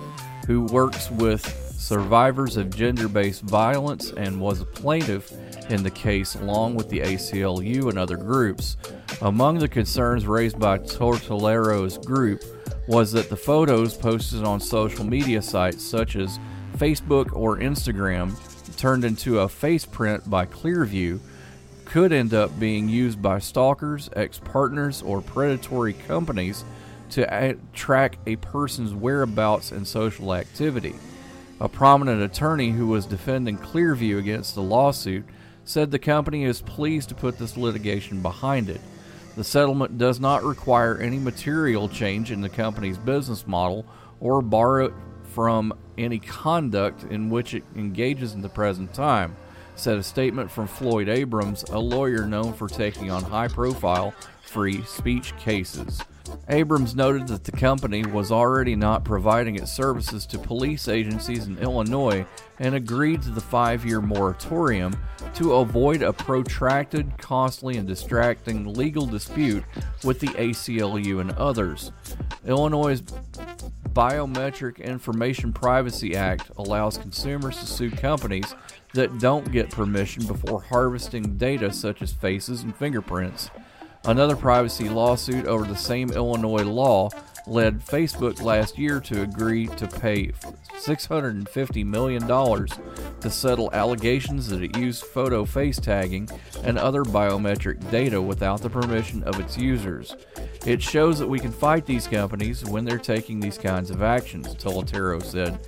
who 0.47 0.63
works 0.67 1.11
with 1.11 1.45
survivors 1.77 2.57
of 2.57 2.75
gender 2.75 3.09
based 3.09 3.43
violence 3.43 4.13
and 4.13 4.41
was 4.41 4.61
a 4.61 4.65
plaintiff 4.65 5.33
in 5.71 5.83
the 5.83 5.91
case 5.91 6.37
along 6.37 6.77
with 6.77 6.89
the 6.89 7.01
ACLU 7.01 7.89
and 7.89 7.99
other 7.99 8.17
groups. 8.17 8.77
Among 9.23 9.59
the 9.59 9.67
concerns 9.67 10.25
raised 10.25 10.59
by 10.59 10.79
Tortolero's 10.79 11.99
group 11.99 12.43
was 12.87 13.11
that 13.11 13.29
the 13.29 13.37
photos 13.37 13.97
posted 13.97 14.45
on 14.45 14.61
social 14.61 15.05
media 15.05 15.43
sites 15.43 15.85
such 15.85 16.15
as 16.15 16.39
Facebook 16.77 17.33
or 17.33 17.59
Instagram 17.59 18.33
turned 18.77 19.05
into 19.05 19.41
a 19.41 19.49
face 19.49 19.85
print 19.85 20.31
by 20.31 20.47
Clearview 20.47 21.19
could 21.95 22.13
end 22.13 22.35
up 22.35 22.59
being 22.59 22.89
used 22.89 23.23
by 23.23 23.39
stalkers, 23.39 24.11
ex 24.17 24.41
partners, 24.41 25.01
or 25.01 25.21
predatory 25.21 25.93
companies 25.93 26.65
to 27.09 27.57
track 27.73 28.19
a 28.27 28.35
person's 28.35 28.93
whereabouts 28.93 29.71
and 29.71 29.87
social 29.87 30.35
activity. 30.35 30.97
A 31.61 31.69
prominent 31.69 32.21
attorney 32.21 32.73
who 32.73 32.89
was 32.89 33.07
defending 33.07 33.57
Clearview 33.57 34.19
against 34.19 34.57
the 34.57 34.61
lawsuit 34.61 35.25
said 35.63 35.93
the 35.93 36.01
company 36.01 36.43
is 36.43 36.61
pleased 36.63 37.11
to 37.11 37.15
put 37.15 37.39
this 37.39 37.57
litigation 37.57 38.21
behind 38.23 38.69
it. 38.69 38.81
The 39.37 39.45
settlement 39.45 39.97
does 39.97 40.19
not 40.19 40.43
require 40.43 40.99
any 40.99 41.21
material 41.21 41.89
change 41.89 42.33
in 42.33 42.41
the 42.41 42.49
company's 42.49 42.99
business 42.99 43.47
model 43.47 43.87
or 44.19 44.43
borrow 44.43 44.87
it 44.87 44.95
from 45.33 45.73
any 45.97 46.19
conduct 46.19 47.05
in 47.05 47.31
which 47.31 47.55
it 47.55 47.63
engages 47.77 48.35
in 48.35 48.43
the 48.43 48.49
present 48.49 48.93
time, 48.93 49.37
said 49.77 49.99
a 49.99 50.03
statement 50.03 50.51
from 50.51 50.67
Floyd 50.67 51.09
Abrams, 51.09 51.65
a 51.65 51.79
lawyer 51.79 52.27
known 52.27 52.53
for 52.53 52.69
taking 52.69 53.11
on 53.11 53.23
high 53.23 53.49
profile 53.49 54.15
free 54.43 54.83
speech 54.85 55.37
cases. 55.37 56.01
Abrams 56.49 56.95
noted 56.95 57.27
that 57.29 57.45
the 57.45 57.53
company 57.53 58.05
was 58.05 58.31
already 58.31 58.77
not 58.77 59.05
providing 59.05 59.57
its 59.57 59.73
services 59.73 60.27
to 60.27 60.39
police 60.39 60.89
agencies 60.89 61.47
in 61.47 61.59
Illinois 61.59 62.27
and 62.59 62.75
agreed 62.75 63.23
to 63.23 63.31
the 63.31 63.41
five 63.41 63.85
year 63.85 64.01
moratorium 64.01 64.95
to 65.35 65.55
avoid 65.55 66.03
a 66.03 66.13
protracted, 66.13 67.19
costly, 67.19 67.77
and 67.77 67.89
distracting 67.89 68.73
legal 68.75 69.07
dispute 69.07 69.65
with 70.03 70.21
the 70.21 70.29
ACLU 70.29 71.21
and 71.21 71.33
others. 71.33 71.93
Illinois' 72.47 73.03
Biometric 73.93 74.83
Information 74.83 75.53
Privacy 75.53 76.17
Act 76.17 76.51
allows 76.57 76.99
consumers 76.99 77.59
to 77.59 77.67
sue 77.67 77.91
companies 77.91 78.55
that 78.95 79.19
don't 79.19 79.53
get 79.53 79.71
permission 79.71 80.25
before 80.27 80.63
harvesting 80.63 81.37
data 81.37 81.73
such 81.73 82.01
as 82.01 82.13
faces 82.13 82.63
and 82.63 82.75
fingerprints. 82.75 83.51
Another 84.07 84.37
privacy 84.37 84.89
lawsuit 84.89 85.47
over 85.47 85.65
the 85.65 85.77
same 85.77 86.11
Illinois 86.11 86.65
law 86.65 87.09
led 87.47 87.85
Facebook 87.85 88.41
last 88.43 88.79
year 88.79 89.01
to 89.01 89.23
agree 89.23 89.67
to 89.67 89.87
pay 89.87 90.29
$650 90.75 91.85
million 91.85 92.27
to 92.27 93.31
settle 93.31 93.73
allegations 93.73 94.49
that 94.49 94.63
it 94.63 94.77
used 94.77 95.05
photo 95.05 95.45
face 95.45 95.79
tagging 95.79 96.29
and 96.63 96.79
other 96.79 97.03
biometric 97.03 97.91
data 97.91 98.21
without 98.21 98.63
the 98.63 98.71
permission 98.71 99.23
of 99.25 99.39
its 99.41 99.59
users. 99.59 100.17
It 100.67 100.83
shows 100.83 101.19
that 101.19 101.29
we 101.29 101.39
can 101.39 101.53
fight 101.53 101.85
these 101.85 102.07
companies 102.07 102.65
when 102.65 102.85
they're 102.85 102.99
taking 102.99 103.41
these 103.41 103.59
kinds 103.59 103.91
of 103.91 104.03
actions, 104.03 104.55
Tortolero 104.55 105.23
said 105.23 105.59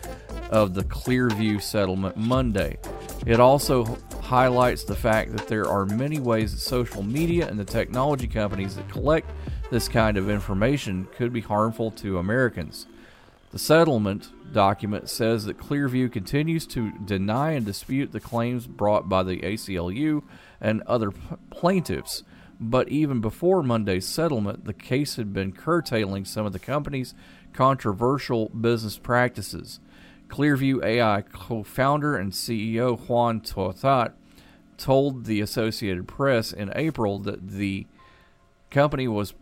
of 0.50 0.74
the 0.74 0.84
Clearview 0.84 1.60
settlement 1.60 2.16
Monday. 2.16 2.78
It 3.26 3.40
also 3.40 3.98
highlights 4.22 4.84
the 4.84 4.94
fact 4.94 5.36
that 5.36 5.48
there 5.48 5.68
are 5.68 5.86
many 5.86 6.18
ways 6.18 6.52
that 6.52 6.58
social 6.58 7.02
media 7.02 7.48
and 7.48 7.58
the 7.58 7.64
technology 7.64 8.26
companies 8.26 8.76
that 8.76 8.88
collect 8.88 9.30
this 9.70 9.88
kind 9.88 10.16
of 10.16 10.30
information 10.30 11.06
could 11.16 11.32
be 11.32 11.40
harmful 11.40 11.90
to 11.92 12.18
Americans. 12.18 12.86
The 13.52 13.58
settlement 13.58 14.28
document 14.52 15.08
says 15.08 15.44
that 15.44 15.58
Clearview 15.58 16.12
continues 16.12 16.66
to 16.68 16.92
deny 17.04 17.52
and 17.52 17.64
dispute 17.64 18.12
the 18.12 18.20
claims 18.20 18.66
brought 18.66 19.08
by 19.08 19.22
the 19.22 19.40
ACLU 19.40 20.22
and 20.60 20.82
other 20.82 21.10
p- 21.10 21.18
plaintiffs. 21.50 22.22
But 22.58 22.88
even 22.88 23.20
before 23.20 23.62
Monday's 23.62 24.06
settlement, 24.06 24.64
the 24.64 24.72
case 24.72 25.16
had 25.16 25.32
been 25.32 25.52
curtailing 25.52 26.24
some 26.24 26.46
of 26.46 26.52
the 26.52 26.58
company's 26.58 27.14
controversial 27.52 28.48
business 28.48 28.98
practices. 28.98 29.80
Clearview 30.28 30.84
AI 30.84 31.22
co 31.22 31.62
founder 31.62 32.16
and 32.16 32.32
CEO 32.32 32.98
Hoan 32.98 33.40
Ton-That 33.40 34.14
told 34.76 35.24
the 35.24 35.40
Associated 35.40 36.06
Press 36.06 36.52
in 36.52 36.72
April 36.74 37.18
that 37.20 37.48
the 37.48 37.86
company 38.70 39.08
was 39.08 39.34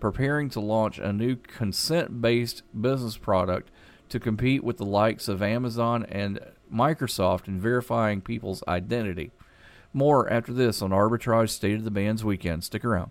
preparing 0.00 0.50
to 0.50 0.60
launch 0.60 0.98
a 0.98 1.12
new 1.12 1.36
consent 1.36 2.20
based 2.20 2.62
business 2.78 3.16
product 3.16 3.70
to 4.08 4.20
compete 4.20 4.62
with 4.62 4.76
the 4.76 4.84
likes 4.84 5.28
of 5.28 5.42
Amazon 5.42 6.04
and 6.08 6.40
Microsoft 6.72 7.48
in 7.48 7.60
verifying 7.60 8.20
people's 8.20 8.62
identity. 8.66 9.30
More 9.92 10.30
after 10.30 10.52
this 10.52 10.82
on 10.82 10.90
Arbitrage 10.90 11.50
State 11.50 11.76
of 11.76 11.84
the 11.84 11.90
Bands 11.90 12.24
Weekend. 12.24 12.64
Stick 12.64 12.84
around. 12.84 13.10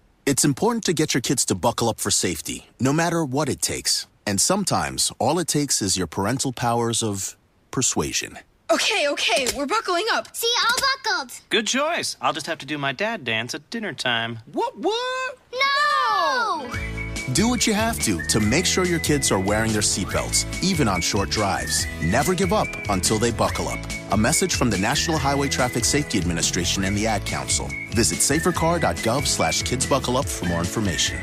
It's 0.23 0.45
important 0.45 0.83
to 0.83 0.93
get 0.93 1.15
your 1.15 1.21
kids 1.21 1.45
to 1.45 1.55
buckle 1.55 1.89
up 1.89 1.99
for 1.99 2.11
safety, 2.11 2.67
no 2.79 2.93
matter 2.93 3.25
what 3.25 3.49
it 3.49 3.59
takes. 3.59 4.05
And 4.27 4.39
sometimes, 4.39 5.11
all 5.17 5.39
it 5.39 5.47
takes 5.47 5.81
is 5.81 5.97
your 5.97 6.05
parental 6.05 6.53
powers 6.53 7.01
of 7.01 7.35
persuasion. 7.71 8.37
Okay, 8.71 9.07
okay, 9.09 9.47
we're 9.57 9.65
buckling 9.65 10.05
up. 10.13 10.33
See, 10.35 10.53
all 10.63 10.77
buckled. 11.03 11.39
Good 11.49 11.65
choice. 11.65 12.17
I'll 12.21 12.33
just 12.33 12.45
have 12.45 12.59
to 12.59 12.67
do 12.67 12.77
my 12.77 12.93
dad 12.93 13.23
dance 13.23 13.55
at 13.55 13.67
dinner 13.71 13.93
time. 13.93 14.39
What? 14.53 14.77
What? 14.77 15.37
No! 15.51 17.00
Do 17.33 17.47
what 17.47 17.65
you 17.65 17.73
have 17.73 17.99
to 17.99 18.21
to 18.27 18.39
make 18.39 18.65
sure 18.65 18.85
your 18.85 18.99
kids 18.99 19.31
are 19.31 19.39
wearing 19.39 19.71
their 19.71 19.81
seatbelts, 19.81 20.45
even 20.63 20.87
on 20.87 21.01
short 21.01 21.29
drives. 21.29 21.85
Never 22.03 22.33
give 22.33 22.51
up 22.51 22.67
until 22.89 23.19
they 23.19 23.31
buckle 23.31 23.67
up. 23.67 23.79
A 24.11 24.17
message 24.17 24.55
from 24.55 24.69
the 24.69 24.77
National 24.77 25.17
Highway 25.17 25.47
Traffic 25.47 25.85
Safety 25.85 26.17
Administration 26.17 26.83
and 26.83 26.97
the 26.97 27.07
Ad 27.07 27.25
Council. 27.25 27.69
Visit 27.91 28.19
safercar.gov 28.19 29.27
slash 29.27 29.63
kidsbuckleup 29.63 30.27
for 30.27 30.45
more 30.45 30.59
information. 30.59 31.19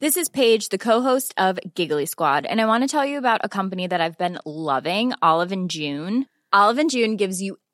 This 0.00 0.16
is 0.16 0.28
Paige, 0.28 0.68
the 0.68 0.78
co-host 0.78 1.34
of 1.36 1.58
Giggly 1.74 2.06
Squad, 2.06 2.46
and 2.46 2.60
I 2.60 2.66
want 2.66 2.84
to 2.84 2.88
tell 2.88 3.04
you 3.04 3.18
about 3.18 3.40
a 3.42 3.48
company 3.48 3.88
that 3.88 4.00
I've 4.00 4.16
been 4.16 4.38
loving, 4.44 5.12
Olive 5.22 5.66
June. 5.66 6.26
Olive 6.52 6.88
June 6.88 7.16
gives 7.16 7.42
you 7.42 7.58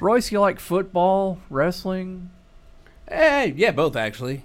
Royce, 0.00 0.30
you 0.30 0.40
like 0.40 0.60
football, 0.60 1.38
wrestling? 1.48 2.30
Hey, 3.08 3.54
yeah, 3.56 3.70
both 3.70 3.96
actually. 3.96 4.42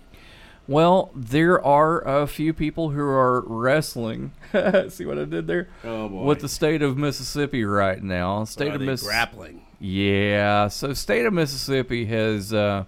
Well, 0.67 1.11
there 1.15 1.63
are 1.63 1.99
a 2.21 2.27
few 2.27 2.53
people 2.53 2.91
who 2.91 3.01
are 3.01 3.41
wrestling. 3.45 4.31
See 4.89 5.05
what 5.05 5.17
I 5.17 5.25
did 5.25 5.47
there? 5.47 5.67
Oh, 5.83 6.07
boy. 6.07 6.23
With 6.23 6.39
the 6.39 6.47
state 6.47 6.81
of 6.81 6.97
Mississippi 6.97 7.65
right 7.65 8.01
now. 8.01 8.43
State 8.45 8.69
Are 8.69 8.75
of 8.75 8.79
they 8.79 8.85
Miss- 8.85 9.03
grappling? 9.03 9.65
Yeah. 9.79 10.67
So, 10.69 10.93
state 10.93 11.25
of 11.25 11.33
Mississippi 11.33 12.05
has 12.05 12.53
uh, 12.53 12.85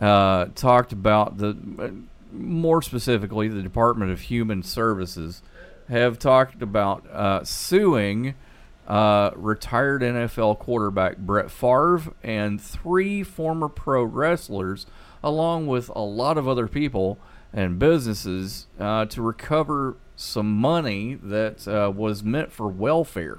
uh, 0.00 0.46
talked 0.54 0.92
about 0.92 1.38
the, 1.38 1.56
uh, 1.78 1.88
more 2.32 2.82
specifically, 2.82 3.48
the 3.48 3.62
Department 3.62 4.10
of 4.10 4.22
Human 4.22 4.62
Services 4.62 5.42
have 5.88 6.18
talked 6.18 6.60
about 6.60 7.06
uh, 7.10 7.44
suing 7.44 8.34
uh, 8.88 9.30
retired 9.36 10.00
NFL 10.00 10.58
quarterback 10.58 11.18
Brett 11.18 11.50
Favre 11.50 12.14
and 12.22 12.60
three 12.60 13.22
former 13.22 13.68
pro 13.68 14.02
wrestlers, 14.02 14.86
along 15.22 15.66
with 15.66 15.90
a 15.94 16.00
lot 16.00 16.38
of 16.38 16.48
other 16.48 16.66
people 16.66 17.18
and 17.52 17.78
businesses, 17.78 18.66
uh, 18.80 19.04
to 19.06 19.22
recover 19.22 19.96
some 20.16 20.50
money 20.52 21.14
that 21.22 21.68
uh, 21.68 21.92
was 21.94 22.24
meant 22.24 22.50
for 22.50 22.66
welfare. 22.66 23.38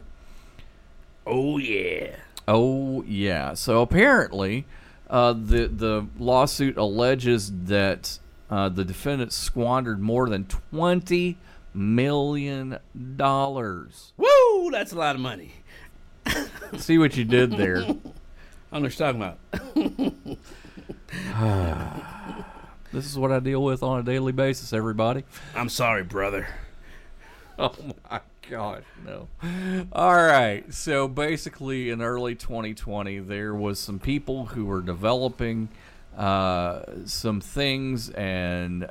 Oh 1.26 1.58
yeah. 1.58 2.16
Oh 2.48 3.04
yeah. 3.04 3.56
So 3.56 3.82
apparently, 3.82 4.66
uh, 5.10 5.34
the 5.34 5.68
the 5.68 6.08
lawsuit 6.20 6.78
alleges 6.78 7.52
that 7.66 8.20
uh, 8.52 8.70
the 8.70 8.86
defendants 8.86 9.36
squandered 9.36 10.00
more 10.00 10.30
than 10.30 10.46
twenty 10.46 11.38
million 11.74 12.80
dollars. 13.16 14.14
Woo! 14.18 14.72
That's 14.72 14.92
a 14.92 14.98
lot 14.98 15.16
of 15.16 15.22
money. 15.22 15.54
See 16.78 16.98
what 16.98 17.18
you 17.18 17.26
did 17.26 17.52
there. 17.52 17.78
I 17.78 17.86
don't 17.86 18.04
know 18.72 18.80
what 18.82 19.00
you're 19.00 19.14
talking 19.14 19.22
about. 19.22 20.38
This 22.92 23.06
is 23.06 23.20
what 23.20 23.32
I 23.32 23.40
deal 23.40 23.64
with 23.64 23.84
on 23.84 24.00
a 24.00 24.04
daily 24.04 24.32
basis, 24.32 24.74
everybody. 24.74 25.24
I'm 25.56 25.70
sorry, 25.70 26.04
brother. 26.04 26.48
Oh 27.62 27.76
my 28.10 28.22
gosh, 28.50 28.84
no. 29.06 29.28
All 29.92 30.16
right. 30.16 30.74
So 30.74 31.10
basically, 31.10 31.90
in 31.90 32.02
early 32.02 32.34
2020, 32.36 33.20
there 33.20 33.54
was 33.54 33.80
some 33.80 34.00
people 34.00 34.46
who 34.46 34.64
were 34.66 34.80
developing 34.80 35.68
uh, 36.18 36.84
some 37.04 37.42
things 37.42 38.12
and 38.12 38.90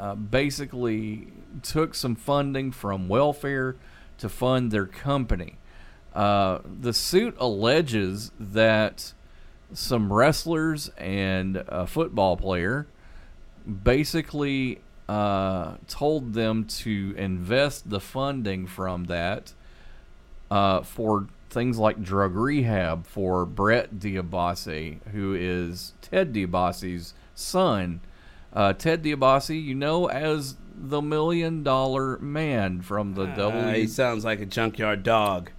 uh, 0.00 0.14
basically 0.14 1.28
took 1.62 1.94
some 1.94 2.16
funding 2.16 2.72
from 2.72 3.06
welfare 3.06 3.76
to 4.16 4.28
fund 4.28 4.70
their 4.70 4.86
company. 4.86 5.58
Uh, 6.14 6.58
the 6.64 6.92
suit 6.94 7.36
alleges 7.38 8.32
that 8.40 9.12
some 9.72 10.12
wrestlers 10.12 10.88
and 10.96 11.58
a 11.68 11.86
football 11.86 12.36
player 12.36 12.86
basically 13.84 14.80
uh, 15.08 15.74
told 15.86 16.32
them 16.32 16.64
to 16.64 17.14
invest 17.18 17.90
the 17.90 18.00
funding 18.00 18.66
from 18.66 19.04
that 19.04 19.52
uh, 20.50 20.80
for 20.80 21.28
things 21.50 21.78
like 21.78 22.02
drug 22.02 22.34
rehab 22.34 23.06
for 23.06 23.44
Brett 23.44 23.96
DiBiase, 23.96 25.06
who 25.08 25.34
is 25.34 25.92
Ted 26.00 26.32
DiBiase's 26.32 27.12
son. 27.34 28.00
Uh, 28.52 28.72
Ted 28.72 29.02
DiBiase, 29.04 29.62
you 29.62 29.74
know 29.74 30.08
as 30.08 30.56
the 30.74 31.00
Million 31.02 31.62
Dollar 31.62 32.18
Man 32.18 32.80
from 32.80 33.14
the 33.14 33.22
Uh, 33.24 33.34
W. 33.36 33.74
he 33.74 33.86
sounds 33.86 34.24
like 34.24 34.40
a 34.40 34.46
junkyard 34.46 35.02
dog. 35.02 35.50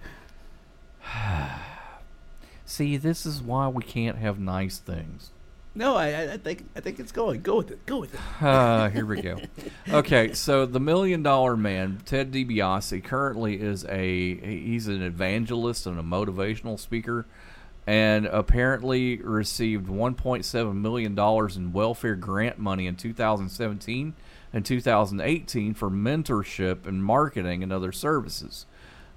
See, 2.64 2.96
this 2.96 3.26
is 3.26 3.42
why 3.42 3.68
we 3.68 3.82
can't 3.82 4.18
have 4.18 4.38
nice 4.38 4.78
things. 4.78 5.30
No, 5.74 5.96
I, 5.96 6.08
I- 6.10 6.32
I 6.32 6.36
think 6.36 6.66
I 6.76 6.80
think 6.80 7.00
it's 7.00 7.12
going. 7.12 7.40
Go 7.40 7.56
with 7.56 7.70
it. 7.70 7.84
Go 7.86 8.00
with 8.00 8.14
it. 8.14 8.20
Uh, 8.42 8.88
here 8.90 9.06
we 9.06 9.22
go. 9.22 9.38
Okay, 9.88 10.34
so 10.34 10.66
the 10.66 10.80
Million 10.80 11.22
Dollar 11.22 11.56
Man, 11.56 12.00
Ted 12.04 12.30
DiBiase, 12.32 13.02
currently 13.04 13.60
is 13.60 13.84
a 13.86 14.34
he's 14.36 14.86
an 14.88 15.02
evangelist 15.02 15.86
and 15.86 15.98
a 15.98 16.02
motivational 16.02 16.78
speaker, 16.78 17.24
and 17.86 18.26
apparently 18.26 19.16
received 19.16 19.86
1.7 19.86 20.74
million 20.74 21.14
dollars 21.14 21.56
in 21.56 21.72
welfare 21.72 22.14
grant 22.14 22.58
money 22.58 22.86
in 22.86 22.94
2017 22.94 24.14
and 24.52 24.64
2018 24.64 25.74
for 25.74 25.90
mentorship 25.90 26.86
and 26.86 27.04
marketing 27.04 27.62
and 27.62 27.72
other 27.72 27.90
services. 27.92 28.66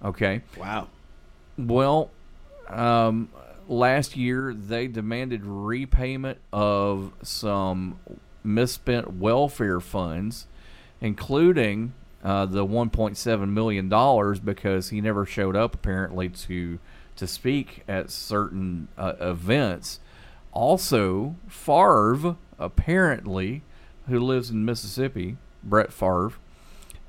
Okay. 0.04 0.42
Wow. 0.58 0.88
Well, 1.58 2.12
um, 2.68 3.30
last 3.68 4.16
year 4.18 4.54
they 4.54 4.88
demanded 4.88 5.42
repayment 5.44 6.40
of 6.52 7.14
some 7.22 8.00
misspent 8.44 9.14
welfare 9.14 9.80
funds, 9.80 10.48
including 11.02 11.94
uh, 12.24 12.46
the 12.46 12.66
1.7 12.66 13.50
million 13.50 13.90
dollars 13.90 14.40
because 14.40 14.90
he 14.90 15.02
never 15.02 15.26
showed 15.26 15.56
up 15.56 15.76
apparently 15.76 16.30
to 16.30 16.80
to 17.16 17.28
speak 17.28 17.84
at 17.88 18.10
certain 18.12 18.88
uh, 18.98 19.14
events. 19.20 20.00
Also, 20.52 21.36
Favre 21.48 22.36
apparently, 22.60 23.62
who 24.08 24.20
lives 24.20 24.50
in 24.50 24.64
Mississippi, 24.66 25.38
Brett 25.64 25.92
Favre, 25.92 26.34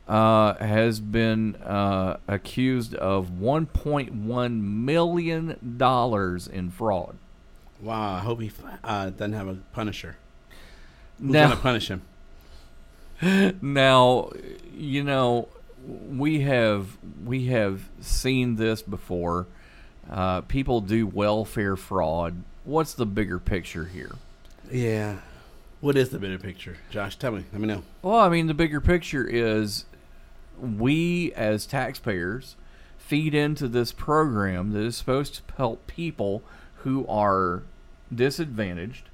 uh, 0.09 0.55
has 0.55 1.01
been 1.01 1.57
uh, 1.57 2.19
accused 2.29 2.95
of 2.95 3.29
1.1 3.31 4.61
million 4.63 5.75
dollars 5.79 6.47
in 6.47 6.71
fraud. 6.71 7.17
Wow, 7.81 8.15
I 8.15 8.19
hope 8.21 8.41
he 8.41 8.51
uh, 8.85 9.11
doesn't 9.11 9.33
have 9.35 9.49
a 9.49 9.55
punisher. 9.73 10.17
Who's 11.21 11.31
Now- 11.31 11.49
gonna 11.49 11.61
punish 11.61 11.89
him? 11.89 12.03
now, 13.63 14.31
you 14.77 15.03
know, 15.03 15.49
we 15.87 16.41
have 16.41 16.97
we 17.25 17.47
have 17.47 17.89
seen 18.01 18.57
this 18.57 18.83
before. 18.83 19.47
Uh, 20.11 20.41
people 20.43 20.81
do 20.81 21.07
welfare 21.07 21.77
fraud. 21.77 22.43
What's 22.65 22.95
the 22.95 23.07
bigger 23.07 23.39
picture 23.39 23.87
here? 23.87 24.13
Yeah. 24.71 25.19
What 25.81 25.97
is 25.97 26.09
the 26.09 26.19
bigger 26.19 26.39
picture, 26.39 26.79
Josh? 26.91 27.17
Tell 27.17 27.33
me. 27.33 27.45
Let 27.53 27.61
me 27.61 27.69
know. 27.69 27.83
Well, 28.03 28.17
I 28.17 28.29
mean, 28.29 28.47
the 28.47 28.55
bigger 28.55 28.81
picture 28.81 29.27
is 29.27 29.85
we 30.61 31.33
as 31.35 31.67
taxpayers 31.67 32.57
feed 32.99 33.35
into 33.35 33.69
this 33.69 33.93
program 33.93 34.73
that 34.73 34.83
is 34.83 34.97
supposed 34.97 35.37
to 35.37 35.55
help 35.57 35.87
people 35.87 36.43
who 36.79 37.07
are 37.07 37.63
disadvantaged, 38.13 39.05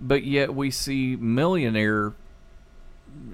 but 0.00 0.24
yet 0.24 0.54
we 0.54 0.70
see 0.70 1.14
millionaire 1.16 2.14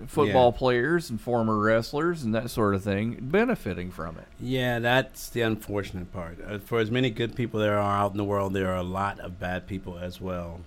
football 0.07 0.51
Yeah. 0.53 0.59
players 0.59 1.11
and 1.11 1.21
former 1.21 1.59
wrestlers 1.59 2.23
and 2.23 2.35
that 2.35 2.51
sort 2.51 2.75
of 2.75 2.83
thing 2.83 3.19
benefiting 3.21 3.91
from 3.91 4.17
it. 4.19 4.27
Yeah, 4.41 4.79
that's 4.79 5.29
the 5.31 5.41
unfortunate 5.43 6.13
part. 6.13 6.39
Uh, 6.47 6.59
for 6.59 6.79
as 6.81 6.91
many 6.91 7.11
good 7.11 7.35
people 7.35 7.59
there 7.61 7.79
are 7.79 7.97
out 8.03 8.13
in 8.13 8.17
the 8.19 8.25
world, 8.25 8.53
there 8.53 8.71
are 8.71 8.77
a 8.77 8.83
lot 8.83 9.19
of 9.21 9.39
bad 9.41 9.67
people 9.67 9.99
as 9.99 10.21
well. 10.21 10.61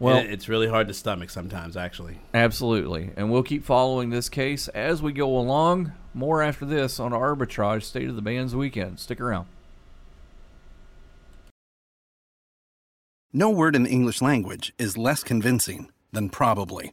Well- 0.00 0.16
And 0.16 0.28
it's 0.30 0.48
really 0.48 0.66
hard 0.68 0.88
to 0.88 0.94
stomach 0.94 1.30
sometimes, 1.30 1.76
actually. 1.76 2.18
Absolutely. 2.34 3.10
And 3.16 3.30
we'll 3.30 3.44
keep 3.44 3.64
following 3.64 4.10
this 4.10 4.28
case 4.28 4.66
as 4.68 5.00
we 5.00 5.12
go 5.12 5.36
along. 5.38 5.92
More 6.12 6.42
after 6.42 6.64
this 6.66 6.98
on 6.98 7.12
Arbitrage 7.12 7.84
State 7.84 8.08
of 8.08 8.16
the 8.16 8.22
Bands 8.22 8.54
Weekend. 8.56 8.98
Stick 9.00 9.20
around. 9.20 9.46
No 13.32 13.50
word 13.50 13.74
in 13.74 13.82
the 13.84 13.90
English 13.90 14.22
language 14.22 14.72
is 14.78 14.96
less 14.96 15.24
convincing 15.24 15.90
than 16.12 16.28
probably. 16.30 16.92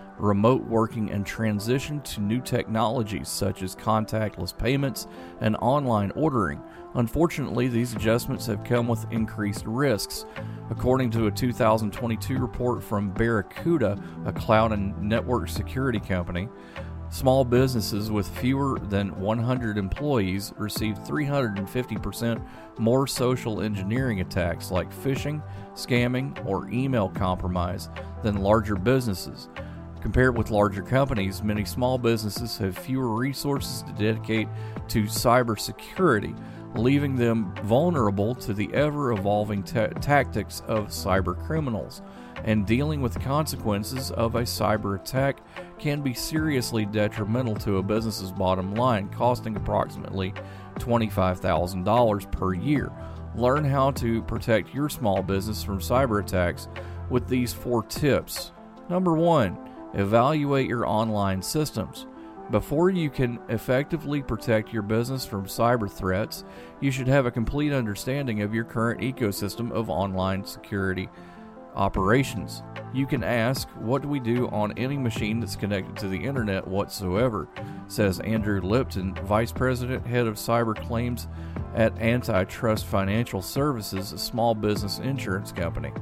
remote 0.21 0.63
working 0.65 1.11
and 1.11 1.25
transition 1.25 2.01
to 2.01 2.21
new 2.21 2.39
technologies 2.39 3.27
such 3.27 3.63
as 3.63 3.75
contactless 3.75 4.57
payments 4.57 5.07
and 5.41 5.55
online 5.57 6.11
ordering. 6.11 6.61
Unfortunately, 6.95 7.67
these 7.67 7.93
adjustments 7.93 8.45
have 8.45 8.63
come 8.63 8.87
with 8.87 9.05
increased 9.11 9.65
risks. 9.65 10.25
According 10.69 11.09
to 11.11 11.27
a 11.27 11.31
2022 11.31 12.37
report 12.37 12.83
from 12.83 13.11
Barracuda, 13.11 14.01
a 14.25 14.31
cloud 14.31 14.73
and 14.73 15.01
network 15.01 15.49
security 15.49 15.99
company, 15.99 16.47
Small 17.11 17.43
businesses 17.43 18.09
with 18.09 18.29
fewer 18.37 18.79
than 18.83 19.19
100 19.19 19.77
employees 19.77 20.53
receive 20.55 20.97
350% 20.99 22.41
more 22.79 23.05
social 23.05 23.61
engineering 23.61 24.21
attacks 24.21 24.71
like 24.71 24.89
phishing, 24.89 25.43
scamming, 25.73 26.33
or 26.45 26.69
email 26.69 27.09
compromise 27.09 27.89
than 28.23 28.37
larger 28.37 28.77
businesses. 28.77 29.49
Compared 30.01 30.35
with 30.35 30.49
larger 30.49 30.81
companies, 30.81 31.43
many 31.43 31.63
small 31.63 31.97
businesses 31.99 32.57
have 32.57 32.75
fewer 32.75 33.15
resources 33.15 33.83
to 33.83 33.93
dedicate 33.93 34.47
to 34.87 35.03
cybersecurity, 35.03 36.35
leaving 36.75 37.15
them 37.15 37.53
vulnerable 37.63 38.33
to 38.33 38.53
the 38.53 38.73
ever 38.73 39.11
evolving 39.11 39.61
ta- 39.61 39.87
tactics 39.87 40.63
of 40.67 40.87
cyber 40.87 41.37
criminals. 41.45 42.01
And 42.43 42.65
dealing 42.65 43.01
with 43.01 43.13
the 43.13 43.19
consequences 43.19 44.09
of 44.11 44.33
a 44.33 44.41
cyber 44.41 44.99
attack 44.99 45.37
can 45.77 46.01
be 46.01 46.15
seriously 46.15 46.87
detrimental 46.87 47.55
to 47.57 47.77
a 47.77 47.83
business's 47.83 48.31
bottom 48.31 48.73
line, 48.73 49.07
costing 49.09 49.55
approximately 49.55 50.33
$25,000 50.75 52.31
per 52.31 52.55
year. 52.55 52.91
Learn 53.35 53.63
how 53.63 53.91
to 53.91 54.23
protect 54.23 54.73
your 54.73 54.89
small 54.89 55.21
business 55.21 55.63
from 55.63 55.79
cyber 55.79 56.23
attacks 56.23 56.67
with 57.11 57.27
these 57.27 57.53
four 57.53 57.83
tips. 57.83 58.51
Number 58.89 59.13
one, 59.13 59.57
evaluate 59.93 60.67
your 60.67 60.87
online 60.87 61.41
systems. 61.41 62.05
Before 62.49 62.89
you 62.89 63.09
can 63.09 63.39
effectively 63.47 64.21
protect 64.21 64.73
your 64.73 64.81
business 64.81 65.25
from 65.25 65.45
cyber 65.45 65.89
threats, 65.89 66.43
you 66.81 66.91
should 66.91 67.07
have 67.07 67.25
a 67.25 67.31
complete 67.31 67.71
understanding 67.71 68.41
of 68.41 68.53
your 68.53 68.65
current 68.65 68.99
ecosystem 68.99 69.71
of 69.71 69.89
online 69.89 70.43
security 70.43 71.07
operations. 71.75 72.63
You 72.93 73.05
can 73.05 73.23
ask, 73.23 73.69
What 73.79 74.01
do 74.01 74.09
we 74.09 74.19
do 74.19 74.49
on 74.49 74.77
any 74.77 74.97
machine 74.97 75.39
that's 75.39 75.55
connected 75.55 75.95
to 75.97 76.09
the 76.09 76.21
internet 76.21 76.67
whatsoever? 76.67 77.47
says 77.87 78.19
Andrew 78.19 78.59
Lipton, 78.61 79.15
Vice 79.23 79.53
President, 79.53 80.05
Head 80.05 80.27
of 80.27 80.35
Cyber 80.35 80.75
Claims 80.75 81.29
at 81.75 81.97
Antitrust 82.01 82.85
Financial 82.85 83.41
Services, 83.41 84.11
a 84.11 84.17
small 84.17 84.53
business 84.53 84.99
insurance 84.99 85.53
company. 85.53 85.93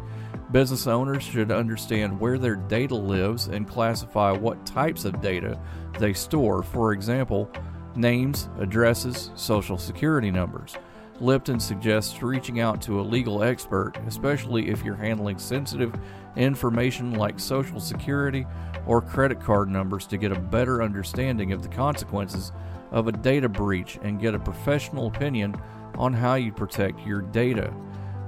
Business 0.51 0.87
owners 0.87 1.21
should 1.21 1.51
understand 1.51 2.19
where 2.19 2.39
their 2.39 2.55
data 2.55 2.95
lives 2.95 3.47
and 3.47 3.67
classify 3.67 4.31
what 4.31 4.65
types 4.65 5.05
of 5.05 5.21
data 5.21 5.59
they 5.99 6.11
store, 6.11 6.63
for 6.63 6.91
example, 6.93 7.51
names, 7.95 8.49
addresses, 8.59 9.29
social 9.35 9.77
security 9.77 10.31
numbers. 10.31 10.75
Lipton 11.19 11.59
suggests 11.59 12.23
reaching 12.23 12.61
out 12.61 12.81
to 12.81 12.99
a 12.99 13.03
legal 13.03 13.43
expert, 13.43 13.93
especially 14.07 14.69
if 14.69 14.83
you're 14.83 14.95
handling 14.95 15.37
sensitive 15.37 15.93
information 16.35 17.13
like 17.13 17.39
social 17.39 17.79
security 17.79 18.45
or 18.87 19.01
credit 19.01 19.39
card 19.39 19.69
numbers, 19.69 20.07
to 20.07 20.17
get 20.17 20.31
a 20.31 20.39
better 20.39 20.81
understanding 20.81 21.51
of 21.51 21.61
the 21.61 21.67
consequences 21.67 22.53
of 22.91 23.07
a 23.07 23.11
data 23.11 23.49
breach 23.49 23.99
and 24.01 24.19
get 24.19 24.33
a 24.33 24.39
professional 24.39 25.07
opinion 25.07 25.55
on 25.95 26.13
how 26.13 26.35
you 26.35 26.51
protect 26.51 27.05
your 27.05 27.21
data. 27.21 27.71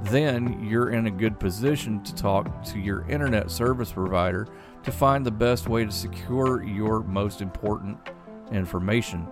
Then 0.04 0.66
you're 0.68 0.90
in 0.90 1.08
a 1.08 1.12
good 1.12 1.40
position 1.40 2.04
to 2.04 2.16
talk 2.16 2.64
to 2.66 2.80
your 2.80 3.08
internet 3.10 3.52
service 3.52 3.92
provider 3.92 4.48
to 4.84 4.92
find 4.92 5.26
the 5.26 5.32
best 5.32 5.70
way 5.70 5.86
to 5.86 5.92
secure 5.92 6.64
your 6.64 7.02
most 7.02 7.42
important 7.42 7.98
information. 8.52 9.28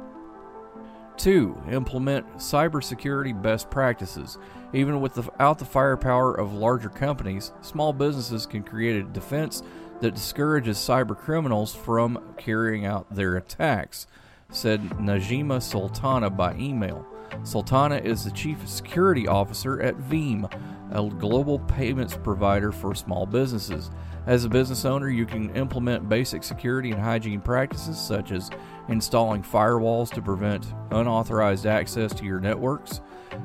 Two, 1.17 1.61
implement 1.69 2.25
cybersecurity 2.37 3.39
best 3.41 3.69
practices. 3.69 4.37
Even 4.71 5.01
without 5.01 5.59
the 5.59 5.65
firepower 5.65 6.33
of 6.33 6.53
larger 6.53 6.87
companies, 6.87 7.51
small 7.61 7.91
businesses 7.91 8.45
can 8.45 8.63
create 8.63 9.01
a 9.01 9.03
defense 9.03 9.63
that 9.99 10.15
discourages 10.15 10.77
cyber 10.77 11.17
criminals 11.17 11.75
from 11.75 12.35
carrying 12.37 12.85
out 12.85 13.13
their 13.13 13.35
attacks, 13.35 14.07
said 14.49 14.81
Najima 14.91 15.61
Sultana 15.61 16.29
by 16.29 16.55
email. 16.55 17.05
Sultana 17.43 17.97
is 17.97 18.23
the 18.23 18.31
chief 18.31 18.67
security 18.67 19.27
officer 19.27 19.81
at 19.81 19.97
Veeam, 19.97 20.51
a 20.91 21.09
global 21.17 21.59
payments 21.59 22.17
provider 22.17 22.71
for 22.71 22.95
small 22.95 23.25
businesses. 23.25 23.91
As 24.27 24.45
a 24.45 24.49
business 24.49 24.85
owner, 24.85 25.09
you 25.09 25.25
can 25.25 25.55
implement 25.55 26.09
basic 26.09 26.43
security 26.43 26.91
and 26.91 27.01
hygiene 27.01 27.41
practices 27.41 27.97
such 27.97 28.31
as 28.31 28.49
installing 28.87 29.41
firewalls 29.41 30.11
to 30.13 30.21
prevent 30.21 30.73
unauthorized 30.91 31.65
access 31.65 32.13
to 32.13 32.25
your 32.25 32.39
networks, 32.39 33.01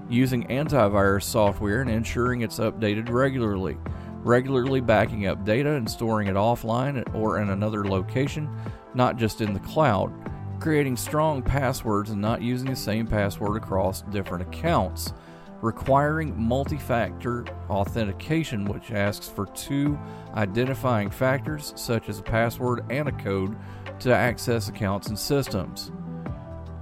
using 0.08 0.46
antivirus 0.48 1.22
software 1.22 1.80
and 1.80 1.90
ensuring 1.90 2.42
it's 2.42 2.58
updated 2.58 3.08
regularly, 3.08 3.78
regularly 4.22 4.80
backing 4.80 5.26
up 5.26 5.44
data 5.44 5.72
and 5.72 5.88
storing 5.88 6.28
it 6.28 6.34
offline 6.34 7.02
or 7.14 7.40
in 7.40 7.50
another 7.50 7.84
location, 7.84 8.48
not 8.94 9.16
just 9.16 9.40
in 9.40 9.52
the 9.52 9.60
cloud, 9.60 10.12
creating 10.64 10.96
strong 10.96 11.42
passwords 11.42 12.08
and 12.08 12.18
not 12.18 12.40
using 12.40 12.70
the 12.70 12.74
same 12.74 13.06
password 13.06 13.54
across 13.54 14.00
different 14.00 14.40
accounts 14.40 15.12
requiring 15.60 16.34
multi 16.42 16.78
factor 16.78 17.44
authentication, 17.68 18.64
which 18.64 18.90
asks 18.90 19.28
for 19.28 19.44
two 19.48 19.98
identifying 20.32 21.10
factors, 21.10 21.74
such 21.76 22.08
as 22.08 22.18
a 22.18 22.22
password 22.22 22.82
and 22.88 23.08
a 23.08 23.12
code, 23.12 23.54
to 23.98 24.10
access 24.14 24.68
accounts 24.68 25.08
and 25.08 25.18
systems. 25.18 25.92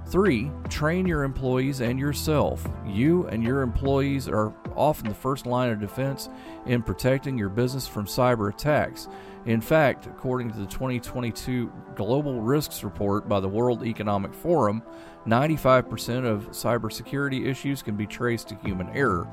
3. 0.07 0.49
Train 0.69 1.05
your 1.05 1.23
employees 1.23 1.81
and 1.81 1.99
yourself. 1.99 2.65
You 2.85 3.27
and 3.27 3.43
your 3.43 3.63
employees 3.63 4.29
are 4.29 4.53
often 4.75 5.07
the 5.07 5.15
first 5.15 5.45
line 5.45 5.71
of 5.71 5.79
defense 5.79 6.29
in 6.65 6.81
protecting 6.81 7.37
your 7.37 7.49
business 7.49 7.87
from 7.87 8.05
cyber 8.05 8.53
attacks. 8.53 9.07
In 9.45 9.61
fact, 9.61 10.05
according 10.05 10.51
to 10.51 10.57
the 10.57 10.65
2022 10.65 11.71
Global 11.95 12.41
Risks 12.41 12.83
Report 12.83 13.27
by 13.27 13.39
the 13.39 13.49
World 13.49 13.85
Economic 13.85 14.33
Forum, 14.33 14.81
95% 15.27 16.25
of 16.25 16.51
cybersecurity 16.51 17.45
issues 17.45 17.81
can 17.81 17.95
be 17.95 18.07
traced 18.07 18.49
to 18.49 18.55
human 18.55 18.89
error. 18.89 19.27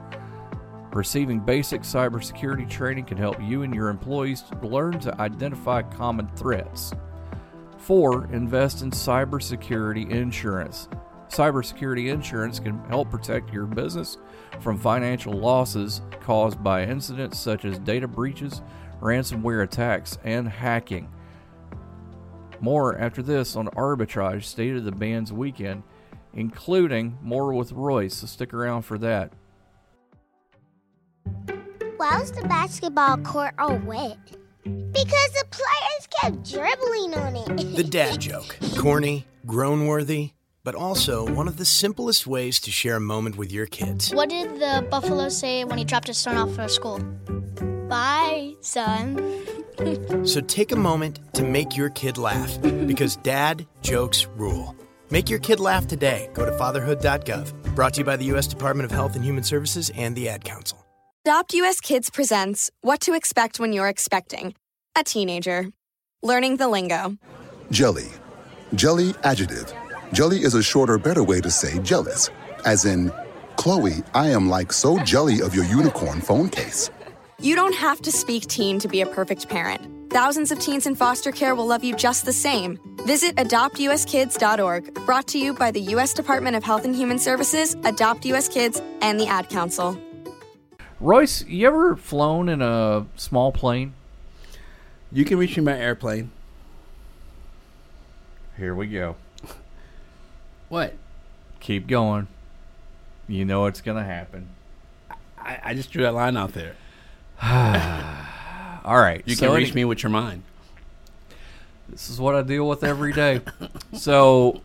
Receiving 0.92 1.38
basic 1.38 1.83
cybersecurity 1.83 2.68
training 2.68 3.05
can 3.05 3.16
help 3.16 3.40
you 3.40 3.62
and 3.62 3.72
your 3.72 3.88
employees 3.88 4.42
learn 4.62 4.98
to 5.00 5.20
identify 5.20 5.83
common 5.83 6.26
threats. 6.35 6.92
4. 7.79 8.26
Invest 8.33 8.83
in 8.83 8.90
cybersecurity 8.90 10.11
insurance. 10.11 10.88
Cybersecurity 11.31 12.12
insurance 12.12 12.59
can 12.59 12.83
help 12.85 13.09
protect 13.09 13.53
your 13.53 13.64
business 13.64 14.19
from 14.61 14.77
financial 14.77 15.33
losses 15.33 16.03
caused 16.21 16.62
by 16.62 16.83
incidents 16.85 17.38
such 17.38 17.64
as 17.64 17.79
data 17.79 18.09
breaches, 18.09 18.62
ransomware 19.01 19.62
attacks, 19.62 20.19
and 20.25 20.49
hacking. 20.49 21.09
More 22.61 22.99
after 22.99 23.23
this 23.23 23.55
on 23.55 23.69
Arbitrage 23.69 24.43
State 24.43 24.75
of 24.77 24.85
the 24.85 24.93
Bands 24.93 25.33
weekend, 25.33 25.85
including 26.35 27.16
more 27.23 27.55
with 27.55 27.73
Royce, 27.73 28.16
so 28.16 28.27
stick 28.27 28.53
around 28.53 28.83
for 28.83 28.99
that. 28.99 29.33
Why 31.97 32.19
was 32.19 32.33
the 32.33 32.47
basketball 32.49 33.19
court 33.19 33.55
all 33.59 33.77
wet? 33.79 34.19
Because 34.64 35.33
the 35.33 35.45
players 35.51 36.09
kept 36.21 36.51
dribbling 36.51 37.14
on 37.14 37.37
it. 37.37 37.77
The 37.77 37.85
dad 37.85 38.21
joke. 38.21 38.57
Corny, 38.77 39.27
groan 39.47 39.87
worthy, 39.87 40.33
but 40.62 40.75
also 40.75 41.27
one 41.33 41.49
of 41.49 41.57
the 41.57 41.64
simplest 41.64 42.27
ways 42.27 42.61
to 42.61 42.70
share 42.70 42.96
a 42.96 43.01
moment 43.01 43.37
with 43.37 43.53
your 43.53 43.66
kids. 43.66 44.12
What 44.14 44.29
did 44.29 44.61
the 44.61 44.87
buffalo 44.90 45.29
say 45.29 45.64
when 45.64 45.79
he 45.79 45.85
dropped 45.85 46.09
his 46.09 46.18
son 46.18 46.37
off 46.37 46.55
for 46.55 46.68
school? 46.68 46.99
Bye, 47.88 48.55
son. 48.61 49.18
So 50.27 50.42
take 50.42 50.73
a 50.73 50.77
moment 50.77 51.20
to 51.33 51.42
make 51.42 51.75
your 51.75 51.88
kid 51.88 52.18
laugh 52.18 52.61
because 52.61 53.16
dad 53.16 53.66
jokes 53.81 54.27
rule. 54.37 54.77
Make 55.11 55.31
your 55.31 55.38
kid 55.38 55.59
laugh 55.59 55.87
today. 55.87 56.29
Go 56.35 56.44
to 56.44 56.53
fatherhood.gov. 56.53 57.75
Brought 57.75 57.94
to 57.94 58.01
you 58.01 58.05
by 58.05 58.16
the 58.16 58.27
U.S. 58.27 58.46
Department 58.46 58.85
of 58.85 58.90
Health 58.90 59.16
and 59.16 59.25
Human 59.25 59.42
Services 59.42 59.90
and 59.96 60.14
the 60.14 60.29
Ad 60.29 60.44
Council. 60.44 60.85
Adopt 61.25 61.55
US 61.55 61.81
Kids 61.81 62.11
presents 62.11 62.70
What 62.81 63.01
to 63.01 63.14
Expect 63.14 63.61
When 63.61 63.73
You're 63.73 63.88
Expecting 63.88 64.55
a 64.96 65.05
Teenager. 65.05 65.66
Learning 66.23 66.57
the 66.57 66.68
lingo. 66.68 67.16
Jelly. 67.70 68.09
Jelly 68.75 69.14
adjective. 69.23 69.73
Jelly 70.12 70.42
is 70.42 70.55
a 70.55 70.62
shorter, 70.62 70.99
better 70.99 71.23
way 71.23 71.40
to 71.40 71.51
say 71.51 71.79
jealous. 71.81 72.31
As 72.64 72.85
in, 72.85 73.12
Chloe, 73.57 74.03
I 74.12 74.31
am 74.31 74.49
like 74.49 74.73
so 74.73 74.99
jelly 75.05 75.40
of 75.40 75.55
your 75.55 75.64
unicorn 75.64 76.20
phone 76.20 76.49
case. 76.49 76.90
You 77.38 77.55
don't 77.55 77.75
have 77.75 78.03
to 78.03 78.11
speak 78.11 78.46
teen 78.46 78.81
to 78.81 78.88
be 78.88 79.03
a 79.03 79.07
perfect 79.07 79.49
parent. 79.49 80.12
Thousands 80.12 80.51
of 80.51 80.59
teens 80.59 80.87
in 80.87 80.96
foster 80.96 81.31
care 81.31 81.55
will 81.55 81.66
love 81.66 81.85
you 81.85 81.94
just 81.94 82.25
the 82.25 82.33
same. 82.33 82.81
Visit 83.07 83.37
adoptuskids.org, 83.37 84.94
brought 85.07 85.29
to 85.29 85.38
you 85.38 85.55
by 85.55 85.70
the 85.70 85.81
U.S. 85.94 86.12
Department 86.12 86.57
of 86.57 86.64
Health 86.64 86.85
and 86.85 86.94
Human 86.94 87.18
Services, 87.18 87.77
Adopt 87.85 88.27
US 88.27 88.49
Kids, 88.49 88.83
and 89.01 89.18
the 89.20 89.29
Ad 89.29 89.49
Council. 89.49 89.96
Royce, 90.99 91.46
you 91.46 91.68
ever 91.68 91.94
flown 91.94 92.49
in 92.49 92.61
a 92.61 93.07
small 93.14 93.53
plane? 93.53 93.94
You 95.12 95.25
can 95.25 95.38
reach 95.38 95.57
me 95.57 95.64
by 95.64 95.79
airplane. 95.79 96.33
Here 98.57 98.75
we 98.75 98.88
go. 98.88 99.14
What? 100.71 100.95
Keep 101.59 101.89
going. 101.89 102.29
You 103.29 103.45
know 103.45 103.67
it's 103.67 103.81
going 103.81 103.99
to 103.99 104.05
happen. 104.05 104.49
I, 105.37 105.59
I 105.63 105.75
just 105.75 105.91
drew 105.91 106.03
that 106.05 106.15
line 106.15 106.37
out 106.37 106.53
there. 106.53 106.75
All 107.43 108.99
right. 108.99 109.23
You 109.27 109.35
so 109.35 109.47
can 109.49 109.57
reach 109.57 109.69
any- 109.69 109.77
me 109.77 109.85
with 109.85 110.03
your 110.03 110.11
mind. 110.11 110.45
This 111.89 112.09
is 112.09 112.21
what 112.21 112.37
I 112.37 112.43
deal 112.43 112.69
with 112.69 112.85
every 112.85 113.13
day. 113.13 113.41
so, 113.95 114.61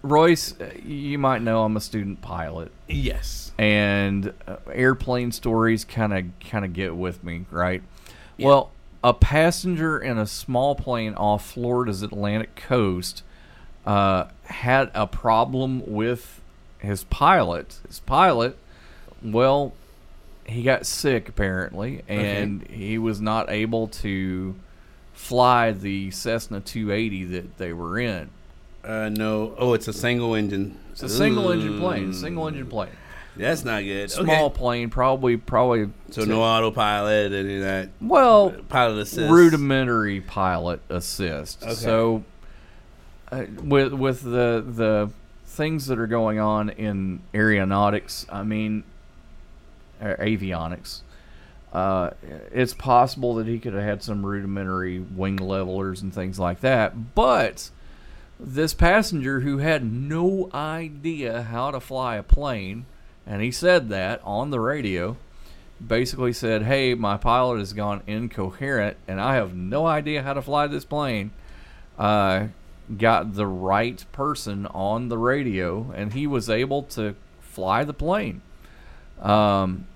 Royce, 0.00 0.58
uh, 0.58 0.70
you 0.82 1.18
might 1.18 1.42
know 1.42 1.64
I'm 1.64 1.76
a 1.76 1.82
student 1.82 2.22
pilot. 2.22 2.72
Yes. 2.88 3.52
And 3.58 4.32
uh, 4.48 4.56
airplane 4.72 5.32
stories 5.32 5.84
kind 5.84 6.14
of 6.14 6.24
kind 6.40 6.64
of 6.64 6.72
get 6.72 6.96
with 6.96 7.22
me, 7.22 7.44
right? 7.50 7.82
Well, 8.38 8.70
a 9.04 9.12
passenger 9.12 9.98
in 9.98 10.16
a 10.16 10.26
small 10.26 10.74
plane 10.74 11.12
off 11.12 11.44
Florida's 11.44 12.02
Atlantic 12.02 12.56
coast 12.56 13.22
uh, 13.86 14.24
had 14.44 14.90
a 14.94 15.06
problem 15.06 15.82
with 15.86 16.40
his 16.78 17.04
pilot. 17.04 17.78
His 17.86 18.00
pilot, 18.00 18.56
well, 19.22 19.72
he 20.46 20.62
got 20.62 20.86
sick 20.86 21.28
apparently, 21.28 22.02
and 22.08 22.66
he 22.68 22.98
was 22.98 23.20
not 23.20 23.50
able 23.50 23.88
to 23.88 24.54
fly 25.12 25.72
the 25.72 26.10
Cessna 26.10 26.60
280 26.60 27.24
that 27.26 27.58
they 27.58 27.72
were 27.72 27.98
in. 27.98 28.30
Uh, 28.84 29.08
no. 29.08 29.54
Oh, 29.58 29.74
it's 29.74 29.86
a 29.86 29.92
single 29.92 30.34
engine. 30.34 30.78
It's 30.90 31.02
a 31.04 31.08
single 31.08 31.50
engine 31.52 31.78
plane. 31.78 32.12
Single 32.12 32.48
engine 32.48 32.66
plane. 32.66 32.90
That's 33.36 33.64
not 33.64 33.82
good. 33.84 34.10
Small 34.10 34.46
Okay. 34.46 34.58
plane, 34.58 34.90
probably, 34.90 35.36
probably. 35.38 35.88
So 36.10 36.24
no 36.24 36.42
autopilot, 36.42 37.32
any 37.32 37.56
of 37.56 37.62
that. 37.62 37.88
Well, 38.00 38.50
pilot 38.68 38.98
assist. 38.98 39.30
rudimentary 39.32 40.20
pilot 40.20 40.80
assist. 40.90 41.62
Okay. 41.62 41.72
So, 41.72 42.24
uh, 43.32 43.46
with 43.64 43.94
with 43.94 44.22
the 44.22 44.62
the 44.66 45.10
things 45.46 45.86
that 45.86 45.98
are 45.98 46.06
going 46.06 46.38
on 46.38 46.68
in 46.70 47.20
aeronautics, 47.34 48.26
I 48.30 48.42
mean, 48.42 48.84
avionics, 50.00 51.00
uh, 51.72 52.10
it's 52.52 52.74
possible 52.74 53.34
that 53.36 53.46
he 53.46 53.58
could 53.58 53.72
have 53.72 53.82
had 53.82 54.02
some 54.02 54.24
rudimentary 54.24 55.00
wing 55.00 55.36
levelers 55.36 56.02
and 56.02 56.12
things 56.12 56.38
like 56.38 56.60
that. 56.60 57.14
But 57.14 57.70
this 58.38 58.74
passenger 58.74 59.40
who 59.40 59.58
had 59.58 59.90
no 59.90 60.50
idea 60.52 61.42
how 61.42 61.70
to 61.70 61.80
fly 61.80 62.16
a 62.16 62.22
plane, 62.22 62.84
and 63.26 63.40
he 63.40 63.50
said 63.50 63.88
that 63.88 64.20
on 64.24 64.50
the 64.50 64.60
radio, 64.60 65.16
basically 65.84 66.34
said, 66.34 66.64
"Hey, 66.64 66.92
my 66.94 67.16
pilot 67.16 67.60
has 67.60 67.72
gone 67.72 68.02
incoherent, 68.06 68.98
and 69.08 69.18
I 69.18 69.36
have 69.36 69.54
no 69.54 69.86
idea 69.86 70.22
how 70.22 70.34
to 70.34 70.42
fly 70.42 70.66
this 70.66 70.84
plane." 70.84 71.30
Uh, 71.98 72.48
got 72.98 73.34
the 73.34 73.46
right 73.46 74.04
person 74.12 74.66
on 74.66 75.08
the 75.08 75.18
radio, 75.18 75.92
and 75.94 76.12
he 76.12 76.26
was 76.26 76.48
able 76.50 76.82
to 76.84 77.14
fly 77.40 77.84
the 77.84 77.92
plane. 77.94 78.42
Um, 79.20 79.86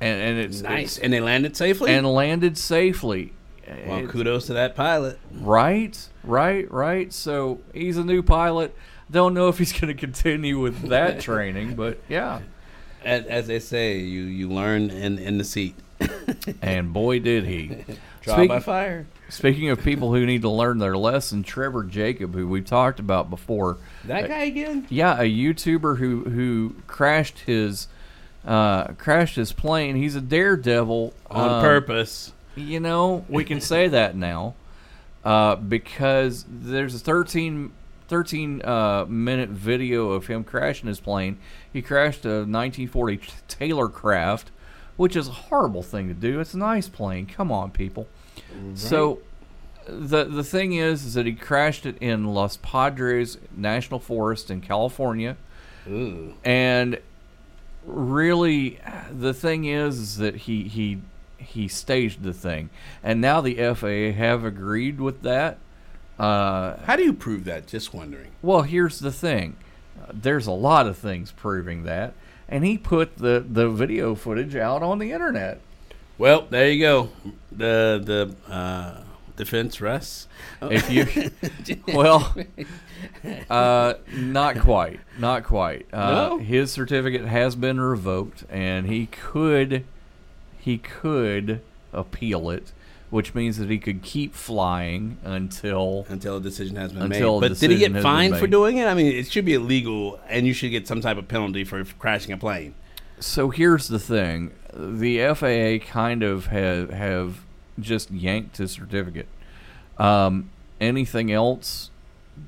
and 0.00 0.20
and 0.22 0.38
it's 0.38 0.62
Nice. 0.62 0.96
it's- 0.96 0.98
And 0.98 1.12
they 1.12 1.20
landed 1.20 1.56
safely? 1.56 1.92
and 1.92 2.06
landed 2.06 2.56
safely. 2.56 3.32
Well, 3.86 3.98
It- 4.04 4.08
kudos 4.08 4.46
to 4.46 4.54
that 4.54 4.74
pilot. 4.74 5.18
Right, 5.32 5.98
right, 6.24 6.70
right. 6.72 7.12
So 7.12 7.60
he's 7.74 7.96
a 7.98 8.04
new 8.04 8.22
pilot. 8.22 8.74
Don't 9.10 9.34
know 9.34 9.48
if 9.48 9.58
he's 9.58 9.72
going 9.72 9.88
to 9.88 9.94
continue 9.94 10.58
with 10.58 10.88
that 10.88 11.20
training, 11.28 11.74
but 11.74 11.98
yeah. 12.08 12.40
As, 13.04 13.24
as 13.26 13.46
they 13.46 13.58
say, 13.60 13.98
you 13.98 14.22
you 14.22 14.48
learn 14.48 14.90
in 14.90 15.18
in 15.18 15.38
the 15.38 15.44
seat. 15.44 15.74
And 16.62 16.92
boy, 16.92 17.18
did 17.20 17.44
he! 17.44 17.84
Trial 18.34 18.48
by 18.48 18.60
fire. 18.60 19.06
Speaking 19.28 19.70
of 19.70 19.82
people 19.82 20.12
who 20.14 20.24
need 20.24 20.42
to 20.42 20.50
learn 20.50 20.78
their 20.78 20.96
lesson, 20.96 21.42
Trevor 21.42 21.84
Jacob, 21.84 22.34
who 22.34 22.48
we've 22.48 22.64
talked 22.64 23.00
about 23.00 23.30
before, 23.30 23.78
That 24.04 24.24
uh, 24.24 24.28
guy 24.28 24.44
again? 24.44 24.86
yeah, 24.88 25.20
a 25.20 25.24
YouTuber 25.24 25.98
who 25.98 26.24
who 26.24 26.76
crashed 26.86 27.40
his 27.40 27.88
uh, 28.46 28.88
crashed 28.94 29.36
his 29.36 29.52
plane. 29.52 29.96
He's 29.96 30.16
a 30.16 30.20
daredevil 30.20 31.12
On 31.30 31.50
um, 31.50 31.60
purpose. 31.60 32.32
You 32.56 32.80
know, 32.80 33.24
we 33.28 33.44
can 33.44 33.60
say 33.60 33.88
that 33.88 34.16
now 34.16 34.54
uh, 35.24 35.56
because 35.56 36.44
there's 36.48 36.94
a 36.94 36.98
13, 36.98 37.72
13 38.08 38.62
uh, 38.64 39.04
minute 39.08 39.50
video 39.50 40.10
of 40.10 40.26
him 40.26 40.42
crashing 40.44 40.88
his 40.88 40.98
plane. 40.98 41.38
He 41.72 41.82
crashed 41.82 42.24
a 42.24 42.44
1940 42.44 43.20
Taylorcraft 43.48 44.46
which 44.98 45.14
is 45.14 45.28
a 45.28 45.32
horrible 45.32 45.82
thing 45.82 46.08
to 46.08 46.14
do. 46.14 46.40
It's 46.40 46.54
an 46.54 46.62
ice 46.62 46.88
plane. 46.88 47.24
Come 47.24 47.50
on, 47.50 47.70
people. 47.70 48.08
So 48.74 49.20
the 49.86 50.24
the 50.24 50.44
thing 50.44 50.74
is, 50.74 51.04
is 51.04 51.14
that 51.14 51.26
he 51.26 51.32
crashed 51.32 51.86
it 51.86 51.96
in 52.00 52.24
Los 52.26 52.58
Padres 52.58 53.38
National 53.56 53.98
Forest 54.00 54.50
in 54.50 54.60
California, 54.60 55.36
and 56.44 56.98
really, 57.84 58.78
the 59.10 59.32
thing 59.34 59.64
is, 59.64 59.98
is 59.98 60.16
that 60.18 60.36
he 60.36 60.64
he 60.64 61.00
he 61.38 61.68
staged 61.68 62.22
the 62.22 62.32
thing, 62.32 62.70
and 63.02 63.20
now 63.20 63.40
the 63.40 63.54
FAA 63.74 64.16
have 64.16 64.44
agreed 64.44 65.00
with 65.00 65.22
that. 65.22 65.58
Uh, 66.18 66.76
How 66.84 66.96
do 66.96 67.04
you 67.04 67.12
prove 67.12 67.44
that? 67.44 67.66
Just 67.66 67.94
wondering. 67.94 68.32
well, 68.42 68.62
here's 68.62 68.98
the 68.98 69.12
thing. 69.12 69.56
Uh, 70.00 70.10
there's 70.12 70.46
a 70.48 70.52
lot 70.52 70.86
of 70.86 70.98
things 70.98 71.30
proving 71.32 71.84
that, 71.84 72.12
and 72.48 72.64
he 72.64 72.76
put 72.76 73.16
the 73.18 73.44
the 73.48 73.68
video 73.70 74.14
footage 74.14 74.54
out 74.56 74.82
on 74.82 74.98
the 74.98 75.12
internet. 75.12 75.60
Well, 76.18 76.46
there 76.50 76.68
you 76.70 76.80
go. 76.80 77.10
The 77.52 78.34
the 78.46 78.52
uh, 78.52 79.02
defense 79.36 79.80
rests. 79.80 80.26
If 80.60 80.90
you, 80.90 81.30
well, 81.94 82.34
uh, 83.48 83.94
not 84.12 84.58
quite, 84.60 84.98
not 85.18 85.44
quite. 85.44 85.86
Uh, 85.92 86.10
No? 86.30 86.38
His 86.38 86.72
certificate 86.72 87.24
has 87.24 87.54
been 87.54 87.80
revoked, 87.80 88.44
and 88.50 88.86
he 88.88 89.06
could, 89.06 89.84
he 90.58 90.78
could 90.78 91.60
appeal 91.92 92.50
it, 92.50 92.72
which 93.10 93.34
means 93.34 93.56
that 93.58 93.70
he 93.70 93.78
could 93.78 94.02
keep 94.02 94.34
flying 94.34 95.18
until 95.24 96.04
until 96.08 96.38
a 96.38 96.40
decision 96.40 96.74
has 96.76 96.92
been 96.92 97.08
made. 97.08 97.22
But 97.40 97.58
did 97.60 97.70
he 97.70 97.78
get 97.78 98.02
fined 98.02 98.36
for 98.36 98.46
doing 98.48 98.78
it? 98.78 98.86
I 98.86 98.94
mean, 98.94 99.06
it 99.12 99.30
should 99.30 99.44
be 99.44 99.54
illegal, 99.54 100.18
and 100.28 100.46
you 100.46 100.52
should 100.52 100.70
get 100.70 100.88
some 100.88 101.00
type 101.00 101.16
of 101.16 101.28
penalty 101.28 101.62
for 101.62 101.84
crashing 101.84 102.32
a 102.32 102.36
plane. 102.36 102.74
So 103.20 103.50
here's 103.50 103.88
the 103.88 103.98
thing: 103.98 104.52
the 104.72 105.18
FAA 105.34 105.84
kind 105.90 106.22
of 106.22 106.46
have 106.46 106.90
have 106.90 107.40
just 107.78 108.10
yanked 108.10 108.56
his 108.58 108.72
certificate. 108.72 109.28
Um, 109.98 110.50
anything 110.80 111.32
else 111.32 111.90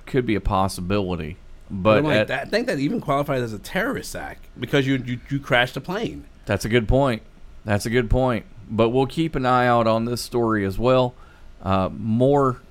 could 0.07 0.25
be 0.27 0.35
a 0.35 0.41
possibility, 0.41 1.37
but 1.71 2.05
like 2.05 2.17
at- 2.17 2.29
that, 2.29 2.47
I 2.47 2.51
think 2.51 2.67
that 2.67 2.79
even 2.79 3.01
qualifies 3.01 3.43
as 3.43 3.53
a 3.53 3.59
terrorist 3.59 4.15
act 4.15 4.47
because 4.59 4.87
you 4.87 5.03
you, 5.05 5.21
you 5.29 5.41
crashed 5.41 5.77
a 5.77 5.81
plane. 5.81 6.25
That's 6.47 6.65
a 6.65 6.69
good 6.69 6.89
point. 6.89 7.23
That's 7.65 7.87
a 7.87 7.91
good 7.91 8.09
point. 8.11 8.47
But 8.69 8.91
we'll 8.91 9.07
keep 9.07 9.35
an 9.35 9.45
eye 9.47 9.67
out 9.67 9.87
on 9.87 10.05
this 10.05 10.21
story 10.21 10.65
as 10.65 10.79
well. 10.79 11.15
Uh, 11.63 11.91
more 11.93 12.63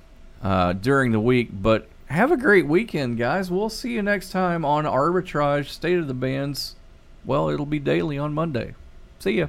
uh, 0.42 0.72
during 0.72 1.12
the 1.12 1.20
week. 1.20 1.50
But 1.52 1.88
have 2.06 2.32
a 2.32 2.36
great 2.36 2.66
weekend, 2.66 3.18
guys. 3.18 3.50
We'll 3.50 3.68
see 3.68 3.92
you 3.92 4.02
next 4.02 4.30
time 4.30 4.64
on 4.64 4.84
Arbitrage 4.84 5.68
State 5.68 5.98
of 5.98 6.08
the 6.08 6.14
Bands. 6.14 6.74
Well, 7.24 7.48
it'll 7.50 7.66
be 7.66 7.78
daily 7.78 8.18
on 8.18 8.32
Monday. 8.32 8.74
See 9.18 9.32
ya. 9.32 9.48